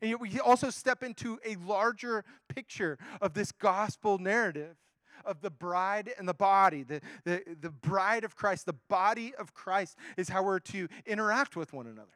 [0.00, 4.76] And yet we also step into a larger picture of this gospel narrative
[5.24, 6.82] of the bride and the body.
[6.82, 11.56] The, the, the bride of Christ, the body of Christ, is how we're to interact
[11.56, 12.08] with one another.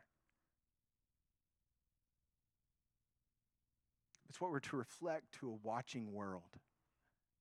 [4.29, 6.43] It's what we're to reflect to a watching world.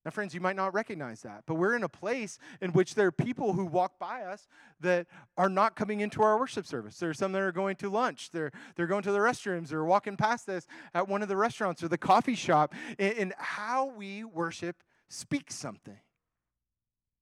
[0.04, 3.08] Now, friends, you might not recognize that, but we're in a place in which there
[3.08, 4.48] are people who walk by us
[4.80, 6.96] that are not coming into our worship service.
[6.98, 9.84] There are some that are going to lunch, they're, they're going to the restrooms, they're
[9.84, 12.74] walking past us at one of the restaurants or the coffee shop.
[12.98, 15.98] And, and how we worship speaks something.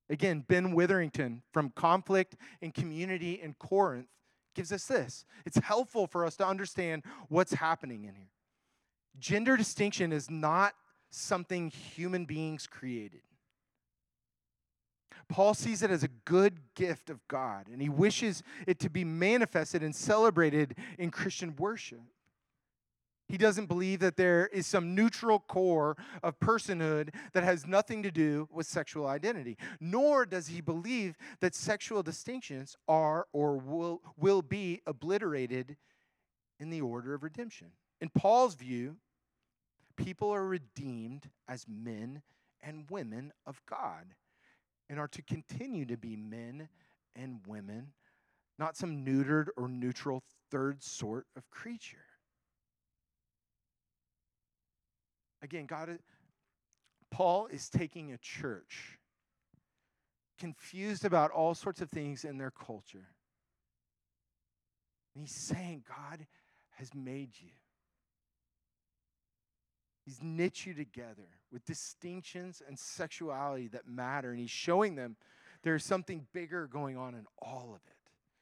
[0.09, 4.09] Again, Ben Witherington from Conflict and Community in Corinth
[4.55, 5.25] gives us this.
[5.45, 8.31] It's helpful for us to understand what's happening in here.
[9.19, 10.75] Gender distinction is not
[11.11, 13.23] something human beings created.
[15.29, 19.05] Paul sees it as a good gift of God, and he wishes it to be
[19.05, 22.01] manifested and celebrated in Christian worship.
[23.29, 28.11] He doesn't believe that there is some neutral core of personhood that has nothing to
[28.11, 34.41] do with sexual identity, nor does he believe that sexual distinctions are or will, will
[34.41, 35.77] be obliterated
[36.59, 37.69] in the order of redemption.
[38.01, 38.97] In Paul's view,
[39.99, 42.23] people are redeemed as men
[42.63, 44.15] and women of God
[44.89, 46.69] and are to continue to be men
[47.15, 47.89] and women,
[48.59, 51.99] not some neutered or neutral third sort of creature.
[55.43, 55.99] Again, God,
[57.11, 58.99] Paul is taking a church
[60.39, 63.09] confused about all sorts of things in their culture.
[65.15, 66.27] And he's saying, God
[66.77, 67.51] has made you.
[70.09, 74.31] He's knit you together with distinctions and sexuality that matter.
[74.31, 75.17] And he's showing them
[75.63, 77.97] there's something bigger going on in all of it.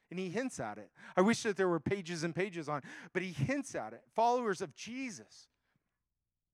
[0.09, 0.89] And he hints at it.
[1.17, 3.99] I wish that there were pages and pages on, but he hints at it.
[4.15, 5.49] Followers of Jesus,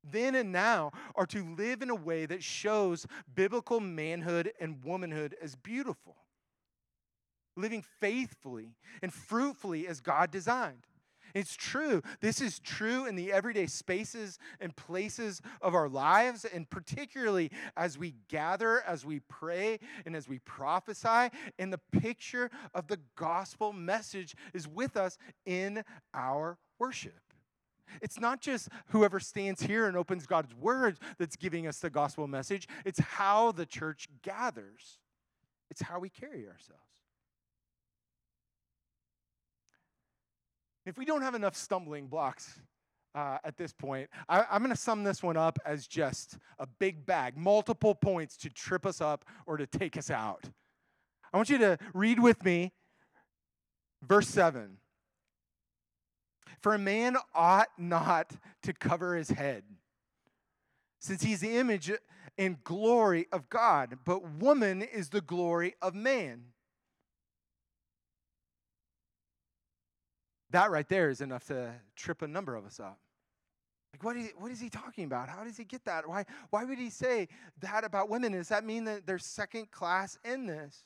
[0.03, 3.05] then and now, are to live in a way that shows
[3.35, 6.15] biblical manhood and womanhood as beautiful,
[7.55, 10.87] living faithfully and fruitfully as God designed.
[11.33, 12.01] It's true.
[12.21, 17.97] This is true in the everyday spaces and places of our lives, and particularly as
[17.97, 21.29] we gather, as we pray, and as we prophesy.
[21.57, 27.13] And the picture of the gospel message is with us in our worship.
[28.01, 32.27] It's not just whoever stands here and opens God's word that's giving us the gospel
[32.27, 34.99] message, it's how the church gathers,
[35.69, 36.92] it's how we carry ourselves.
[40.85, 42.59] If we don't have enough stumbling blocks
[43.15, 46.67] uh, at this point, I, I'm going to sum this one up as just a
[46.67, 50.43] big bag, multiple points to trip us up or to take us out.
[51.31, 52.73] I want you to read with me
[54.07, 54.77] verse 7.
[56.61, 58.31] For a man ought not
[58.63, 59.63] to cover his head,
[60.99, 61.91] since he's the image
[62.37, 66.52] and glory of God, but woman is the glory of man.
[70.53, 72.99] That right there is enough to trip a number of us up.
[73.91, 75.27] Like, what is, what is he talking about?
[75.27, 76.07] How does he get that?
[76.07, 77.27] Why, why would he say
[77.59, 78.31] that about women?
[78.31, 80.85] Does that mean that they're second class in this?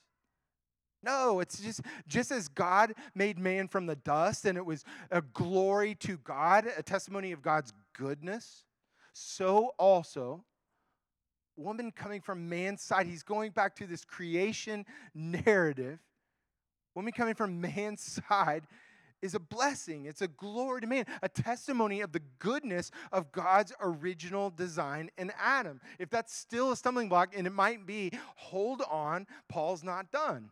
[1.04, 5.22] No, it's just just as God made man from the dust and it was a
[5.22, 8.64] glory to God, a testimony of God's goodness,
[9.14, 10.44] so also
[11.56, 16.00] woman coming from man's side, he's going back to this creation narrative.
[16.96, 18.64] Woman coming from man's side
[19.22, 20.06] is a blessing.
[20.06, 25.32] It's a glory to man, a testimony of the goodness of God's original design in
[25.40, 25.82] Adam.
[26.00, 30.52] If that's still a stumbling block, and it might be, hold on, Paul's not done.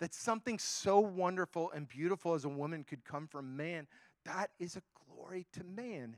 [0.00, 3.86] That something so wonderful and beautiful as a woman could come from man,
[4.24, 6.16] that is a glory to man.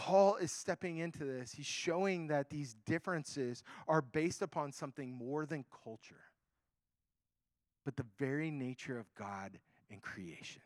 [0.00, 1.52] Paul is stepping into this.
[1.52, 6.22] He's showing that these differences are based upon something more than culture,
[7.84, 9.58] but the very nature of God
[9.90, 10.62] and creation.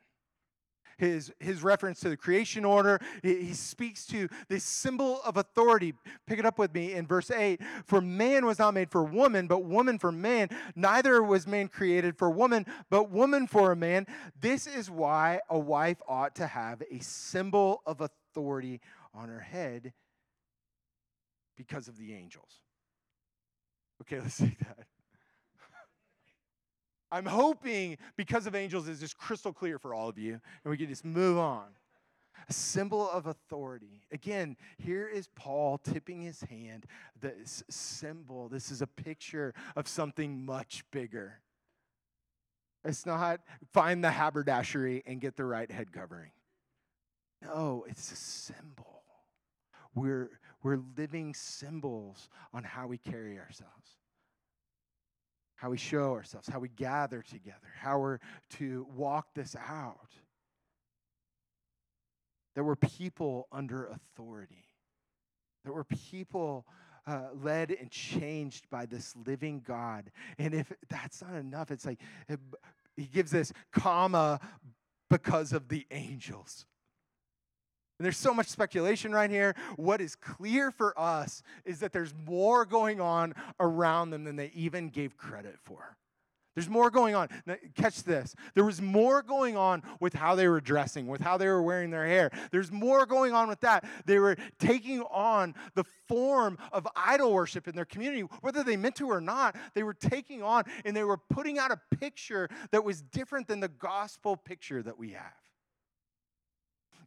[0.99, 5.95] His, his reference to the creation order, he, he speaks to this symbol of authority.
[6.29, 7.61] Pick it up with me in verse 8.
[7.87, 10.49] For man was not made for woman, but woman for man.
[10.77, 14.07] Neither was man created for woman, but woman for a man.
[14.41, 18.81] This is why a wife ought to have a symbol of authority
[19.15, 19.93] on her head
[21.57, 22.61] because of the angels.
[24.03, 24.79] Okay, let's take that.
[27.13, 30.77] I'm hoping because of angels is just crystal clear for all of you, and we
[30.77, 31.67] can just move on.
[32.49, 34.03] A symbol of authority.
[34.13, 36.85] Again, here is Paul tipping his hand.
[37.19, 41.41] This symbol, this is a picture of something much bigger.
[42.85, 43.41] It's not
[43.73, 46.33] find the haberdashery and get the right head covering.
[47.41, 48.94] No, it's a symbol.
[49.95, 50.31] We're,
[50.63, 53.99] we're living symbols on how we carry ourselves,
[55.57, 58.19] how we show ourselves, how we gather together, how we're
[58.59, 60.11] to walk this out.
[62.55, 64.65] There were people under authority.
[65.65, 66.67] There were people
[67.07, 70.11] uh, led and changed by this living God.
[70.39, 72.39] And if that's not enough, it's like it,
[72.97, 74.41] he gives this comma
[75.11, 76.67] because of the angels.
[77.99, 79.55] And there's so much speculation right here.
[79.77, 84.51] What is clear for us is that there's more going on around them than they
[84.55, 85.97] even gave credit for.
[86.55, 87.29] There's more going on.
[87.47, 88.35] Now, catch this.
[88.55, 91.91] There was more going on with how they were dressing, with how they were wearing
[91.91, 92.31] their hair.
[92.53, 93.85] There's more going on with that.
[94.07, 98.95] They were taking on the form of idol worship in their community, whether they meant
[98.97, 99.57] to or not.
[99.75, 103.59] They were taking on and they were putting out a picture that was different than
[103.59, 105.44] the gospel picture that we have.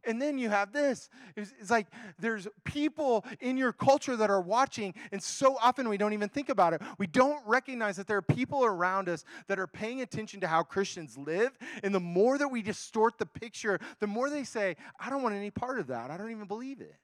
[0.04, 1.08] And then you have this.
[1.36, 1.86] It's, it's, like
[2.18, 6.48] there's people in your culture that are watching, and so often we don't even think
[6.48, 6.82] about it.
[6.98, 10.62] We don't recognize that there are people around us that are paying attention to how
[10.62, 11.58] Christians live.
[11.82, 15.34] And the more that we distort the picture, the more they say, I don't want
[15.34, 16.10] any part of that.
[16.10, 16.94] I don't even believe it.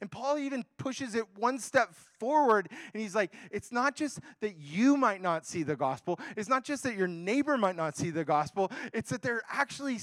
[0.00, 4.56] And Paul even pushes it one step forward, and he's like, it's not just that
[4.56, 8.10] you might not see the gospel, it's not just that your neighbor might not see
[8.10, 9.98] the gospel, it's that there are actually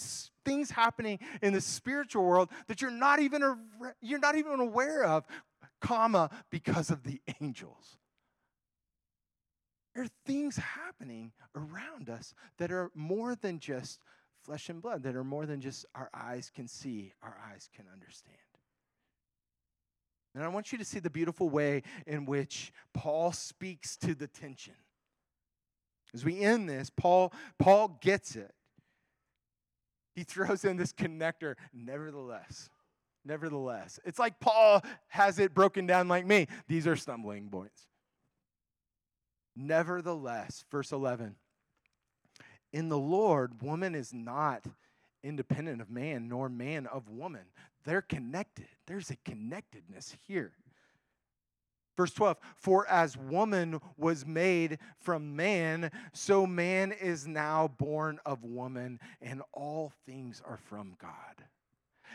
[0.46, 3.42] things happening in the spiritual world that you're not even,
[4.02, 5.26] you're not even aware of,
[5.80, 7.98] comma, because of the angels.
[9.94, 14.00] There are things happening around us that are more than just
[14.44, 17.86] flesh and blood, that are more than just our eyes can see, our eyes can
[17.92, 18.38] understand.
[20.34, 24.28] And I want you to see the beautiful way in which Paul speaks to the
[24.28, 24.76] tension.
[26.14, 28.54] As we end this, Paul, Paul gets it.
[30.16, 32.70] He throws in this connector, nevertheless.
[33.24, 34.00] Nevertheless.
[34.04, 36.48] It's like Paul has it broken down like me.
[36.68, 37.88] These are stumbling points.
[39.56, 41.36] Nevertheless, verse 11.
[42.74, 44.66] In the Lord, woman is not
[45.24, 47.46] independent of man, nor man of woman.
[47.86, 48.68] They're connected.
[48.88, 50.54] There's a connectedness here.
[51.98, 58.44] Verse 12, for as woman was made from man, so man is now born of
[58.44, 61.46] woman, and all things are from God.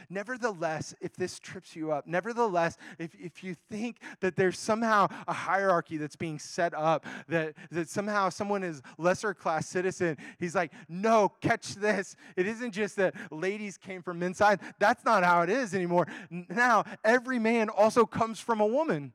[0.09, 5.33] Nevertheless, if this trips you up, nevertheless, if, if you think that there's somehow a
[5.33, 10.73] hierarchy that's being set up, that, that somehow someone is lesser class citizen, he's like,
[10.89, 12.17] no, catch this.
[12.37, 14.61] It isn't just that ladies came from inside.
[14.79, 16.07] That's not how it is anymore.
[16.31, 19.13] Now, every man also comes from a woman.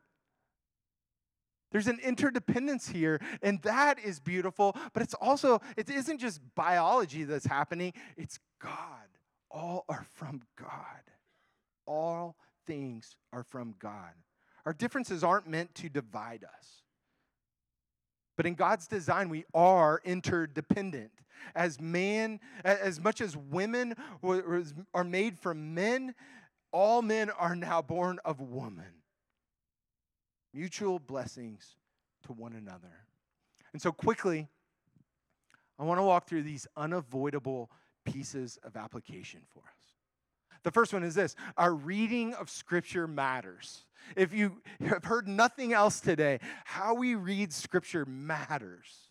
[1.72, 7.24] There's an interdependence here, and that is beautiful, but it's also, it isn't just biology
[7.24, 9.08] that's happening, it's God
[9.52, 10.70] all are from God.
[11.86, 12.36] All
[12.66, 14.14] things are from God.
[14.66, 16.84] Our differences aren't meant to divide us.
[18.38, 21.12] But in God's design, we are interdependent.
[21.56, 23.96] As man, as much as women
[24.94, 26.16] are made from men,
[26.72, 28.94] all men are now born of woman.
[30.54, 31.76] Mutual blessings
[32.24, 33.06] to one another.
[33.74, 34.48] And so, quickly,
[35.80, 37.72] I want to walk through these unavoidable
[38.06, 39.82] pieces of application for us.
[40.64, 43.86] The first one is this our reading of Scripture matters.
[44.16, 49.11] If you have heard nothing else today, how we read Scripture matters.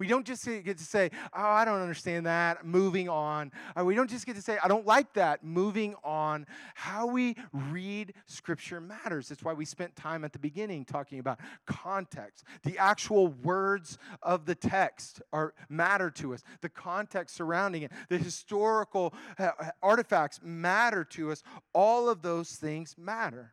[0.00, 3.52] We don't just get to say, oh, I don't understand that, moving on.
[3.78, 6.46] Uh, we don't just get to say, I don't like that, moving on.
[6.74, 9.28] How we read Scripture matters.
[9.28, 12.44] That's why we spent time at the beginning talking about context.
[12.62, 16.42] The actual words of the text are matter to us.
[16.62, 19.50] The context surrounding it, the historical uh,
[19.82, 21.42] artifacts matter to us.
[21.74, 23.52] All of those things matter.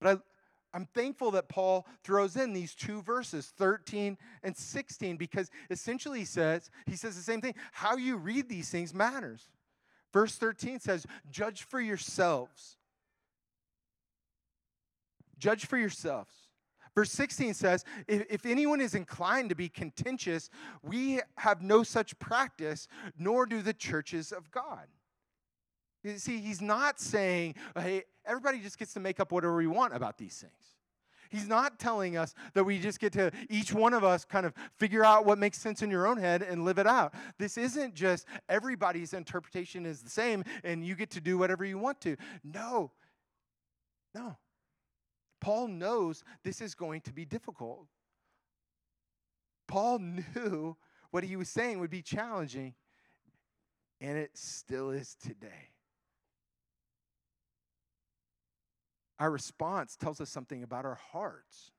[0.00, 0.29] But I,
[0.72, 6.24] I'm thankful that Paul throws in these two verses, 13 and 16, because essentially he
[6.24, 7.54] says, he says the same thing.
[7.72, 9.48] How you read these things matters.
[10.12, 12.76] Verse 13 says, Judge for yourselves.
[15.38, 16.32] Judge for yourselves.
[16.94, 20.50] Verse 16 says, if, if, anyone is inclined to be contentious,
[20.82, 24.86] we have no such practice, nor do the churches of God.
[26.02, 29.94] You see, he's not saying, hey, everybody just gets to make up whatever we want
[29.94, 30.52] about these things.
[31.30, 34.52] He's not telling us that we just get to, each one of us, kind of
[34.78, 37.14] figure out what makes sense in your own head and live it out.
[37.38, 41.78] This isn't just everybody's interpretation is the same and you get to do whatever you
[41.78, 42.16] want to.
[42.42, 42.90] No,
[44.12, 44.36] no.
[45.40, 47.86] Paul knows this is going to be difficult.
[49.68, 49.98] Paul
[50.34, 50.76] knew
[51.12, 52.74] what he was saying would be challenging,
[54.00, 55.69] and it still is today.
[59.20, 61.70] Our response tells us something about our hearts.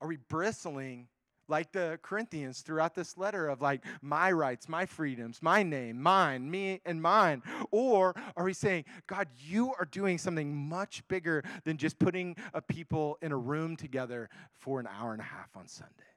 [0.00, 1.08] Are we bristling
[1.48, 6.50] like the Corinthians throughout this letter of like my rights, my freedoms, my name, mine,
[6.50, 7.42] me, and mine?
[7.70, 12.62] Or are we saying, God, you are doing something much bigger than just putting a
[12.62, 16.11] people in a room together for an hour and a half on Sunday?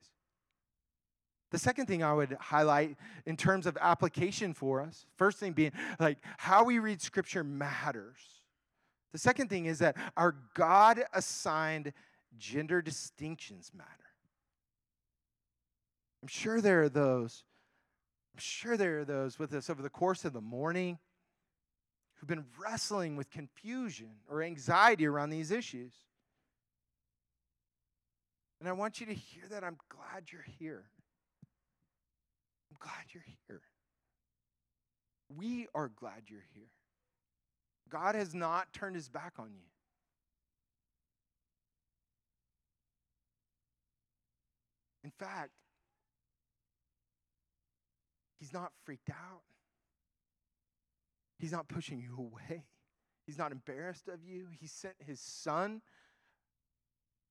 [1.56, 5.72] The second thing I would highlight in terms of application for us, first thing being
[6.02, 8.18] like how we read scripture matters.
[9.14, 11.94] The second thing is that our God assigned
[12.38, 13.90] gender distinctions matter.
[16.22, 17.46] I'm sure there are those,
[18.34, 21.00] I'm sure there are those with us over the course of the morning
[22.16, 25.94] who've been wrestling with confusion or anxiety around these issues.
[28.60, 30.84] And I want you to hear that I'm glad you're here.
[32.86, 33.62] Glad you're here.
[35.36, 36.70] We are glad you're here.
[37.90, 39.66] God has not turned his back on you.
[45.04, 45.50] In fact,
[48.40, 49.42] he's not freaked out.
[51.40, 52.66] He's not pushing you away.
[53.26, 54.48] He's not embarrassed of you.
[54.60, 55.82] He sent his son.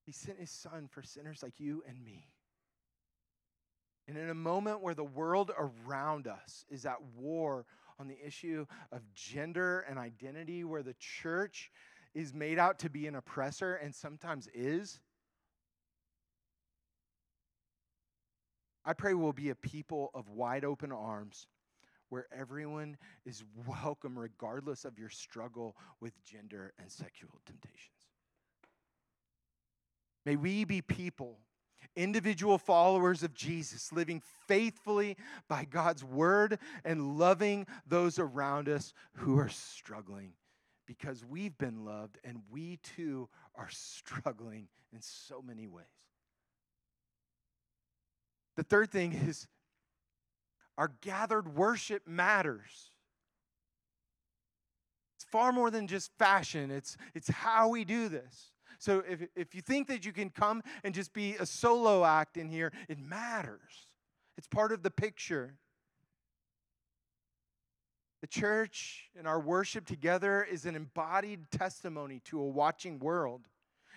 [0.05, 2.34] He sent his son for sinners like you and me.
[4.07, 7.65] And in a moment where the world around us is at war
[7.99, 11.71] on the issue of gender and identity, where the church
[12.15, 15.01] is made out to be an oppressor and sometimes is,
[18.85, 21.47] I pray we'll be a people of wide open arms
[22.11, 27.89] where everyone is welcome regardless of your struggle with gender and sexual temptations.
[30.27, 31.39] May we be people,
[31.97, 35.17] individual followers of Jesus, living faithfully
[35.49, 40.33] by God's word and loving those around us who are struggling
[40.87, 45.87] because we've been loved and we too are struggling in so many ways.
[48.57, 49.49] The third thing is
[50.77, 52.91] our gathered worship matters.
[55.17, 58.51] It's far more than just fashion, it's, it's how we do this.
[58.85, 62.37] So if, if you think that you can come and just be a solo act
[62.37, 63.89] in here, it matters.
[64.37, 65.55] It's part of the picture.
[68.21, 73.49] The church and our worship together is an embodied testimony to a watching world.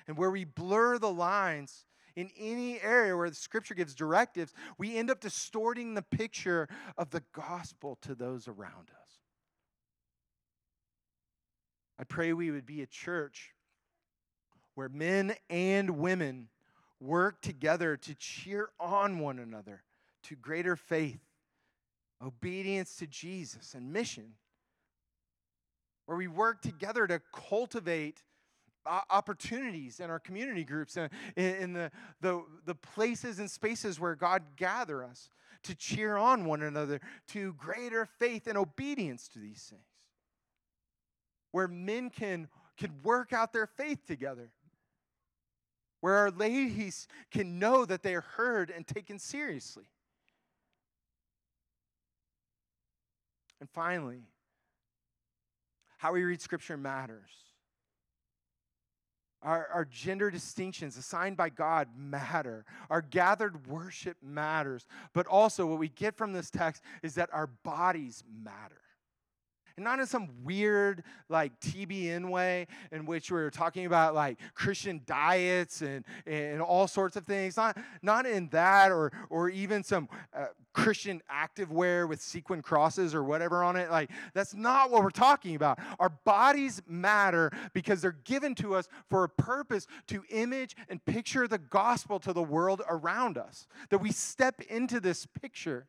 [0.08, 1.84] And where we blur the lines
[2.16, 7.10] in any area where the scripture gives directives, we end up distorting the picture of
[7.10, 9.20] the gospel to those around us.
[12.00, 13.52] I pray we would be a church
[14.78, 16.50] where men and women
[17.00, 19.82] work together to cheer on one another
[20.22, 21.20] to greater faith
[22.24, 24.34] obedience to Jesus and mission,
[26.06, 28.22] where we work together to cultivate
[29.10, 31.90] opportunities in our community groups and in the,
[32.22, 35.28] the, the places and spaces where God gather us
[35.64, 39.82] to cheer on one another to greater faith and obedience to these things.
[41.52, 42.48] Where men can,
[42.78, 44.52] can work out their faith together.
[46.02, 49.86] Where our ladies can know that they are heard and taken seriously.
[53.60, 54.22] And finally,
[55.98, 57.32] how we read Scripture matters.
[59.42, 62.66] Our, our gender distinctions assigned by God matter.
[62.90, 64.86] Our gathered worship matters.
[65.14, 68.82] But also, what we get from this text is that our bodies matter
[69.78, 74.40] and not in some weird like TBN way in which we are talking about like
[74.56, 77.56] Christian diets and, and all sorts of things.
[77.58, 83.24] Not, not in that or, or even some uh, Christian activewear with sequin crosses or
[83.24, 83.92] whatever on it.
[83.92, 85.80] Like that's not what we're talking about.
[86.00, 91.48] Our bodies matter because they're given to us for a purpose to image and picture
[91.48, 93.68] the gospel to the world around us.
[93.90, 95.86] That we step into this picture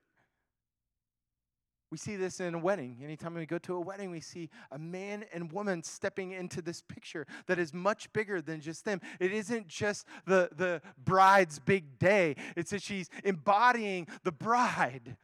[1.90, 2.98] we see this in a wedding.
[3.02, 6.82] Anytime we go to a wedding, we see a man and woman stepping into this
[6.82, 9.00] picture that is much bigger than just them.
[9.20, 15.16] It isn't just the, the bride's big day, it's that she's embodying the bride.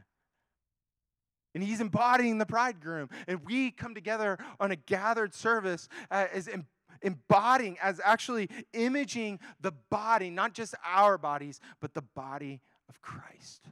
[1.55, 3.11] And he's embodying the bridegroom.
[3.29, 6.67] And we come together on a gathered service uh, as em-
[7.01, 13.69] embodying, as actually imaging the body, not just our bodies, but the body of Christ.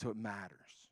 [0.00, 0.88] So it matters.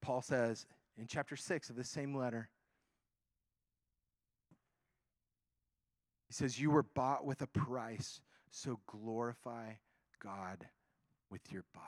[0.00, 0.64] Paul says
[0.96, 2.48] in chapter 6 of the same letter,
[6.28, 9.72] he says, You were bought with a price, so glorify
[10.22, 10.66] God
[11.30, 11.86] with your body.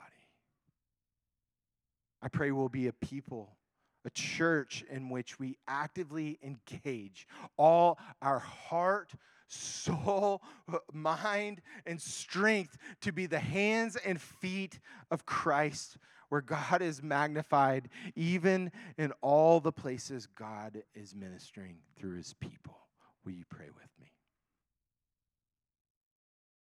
[2.21, 3.57] I pray we'll be a people,
[4.05, 9.13] a church in which we actively engage all our heart,
[9.47, 10.41] soul,
[10.93, 14.79] mind, and strength to be the hands and feet
[15.11, 15.97] of Christ,
[16.29, 22.77] where God is magnified, even in all the places God is ministering through his people.
[23.25, 24.11] Will you pray with me?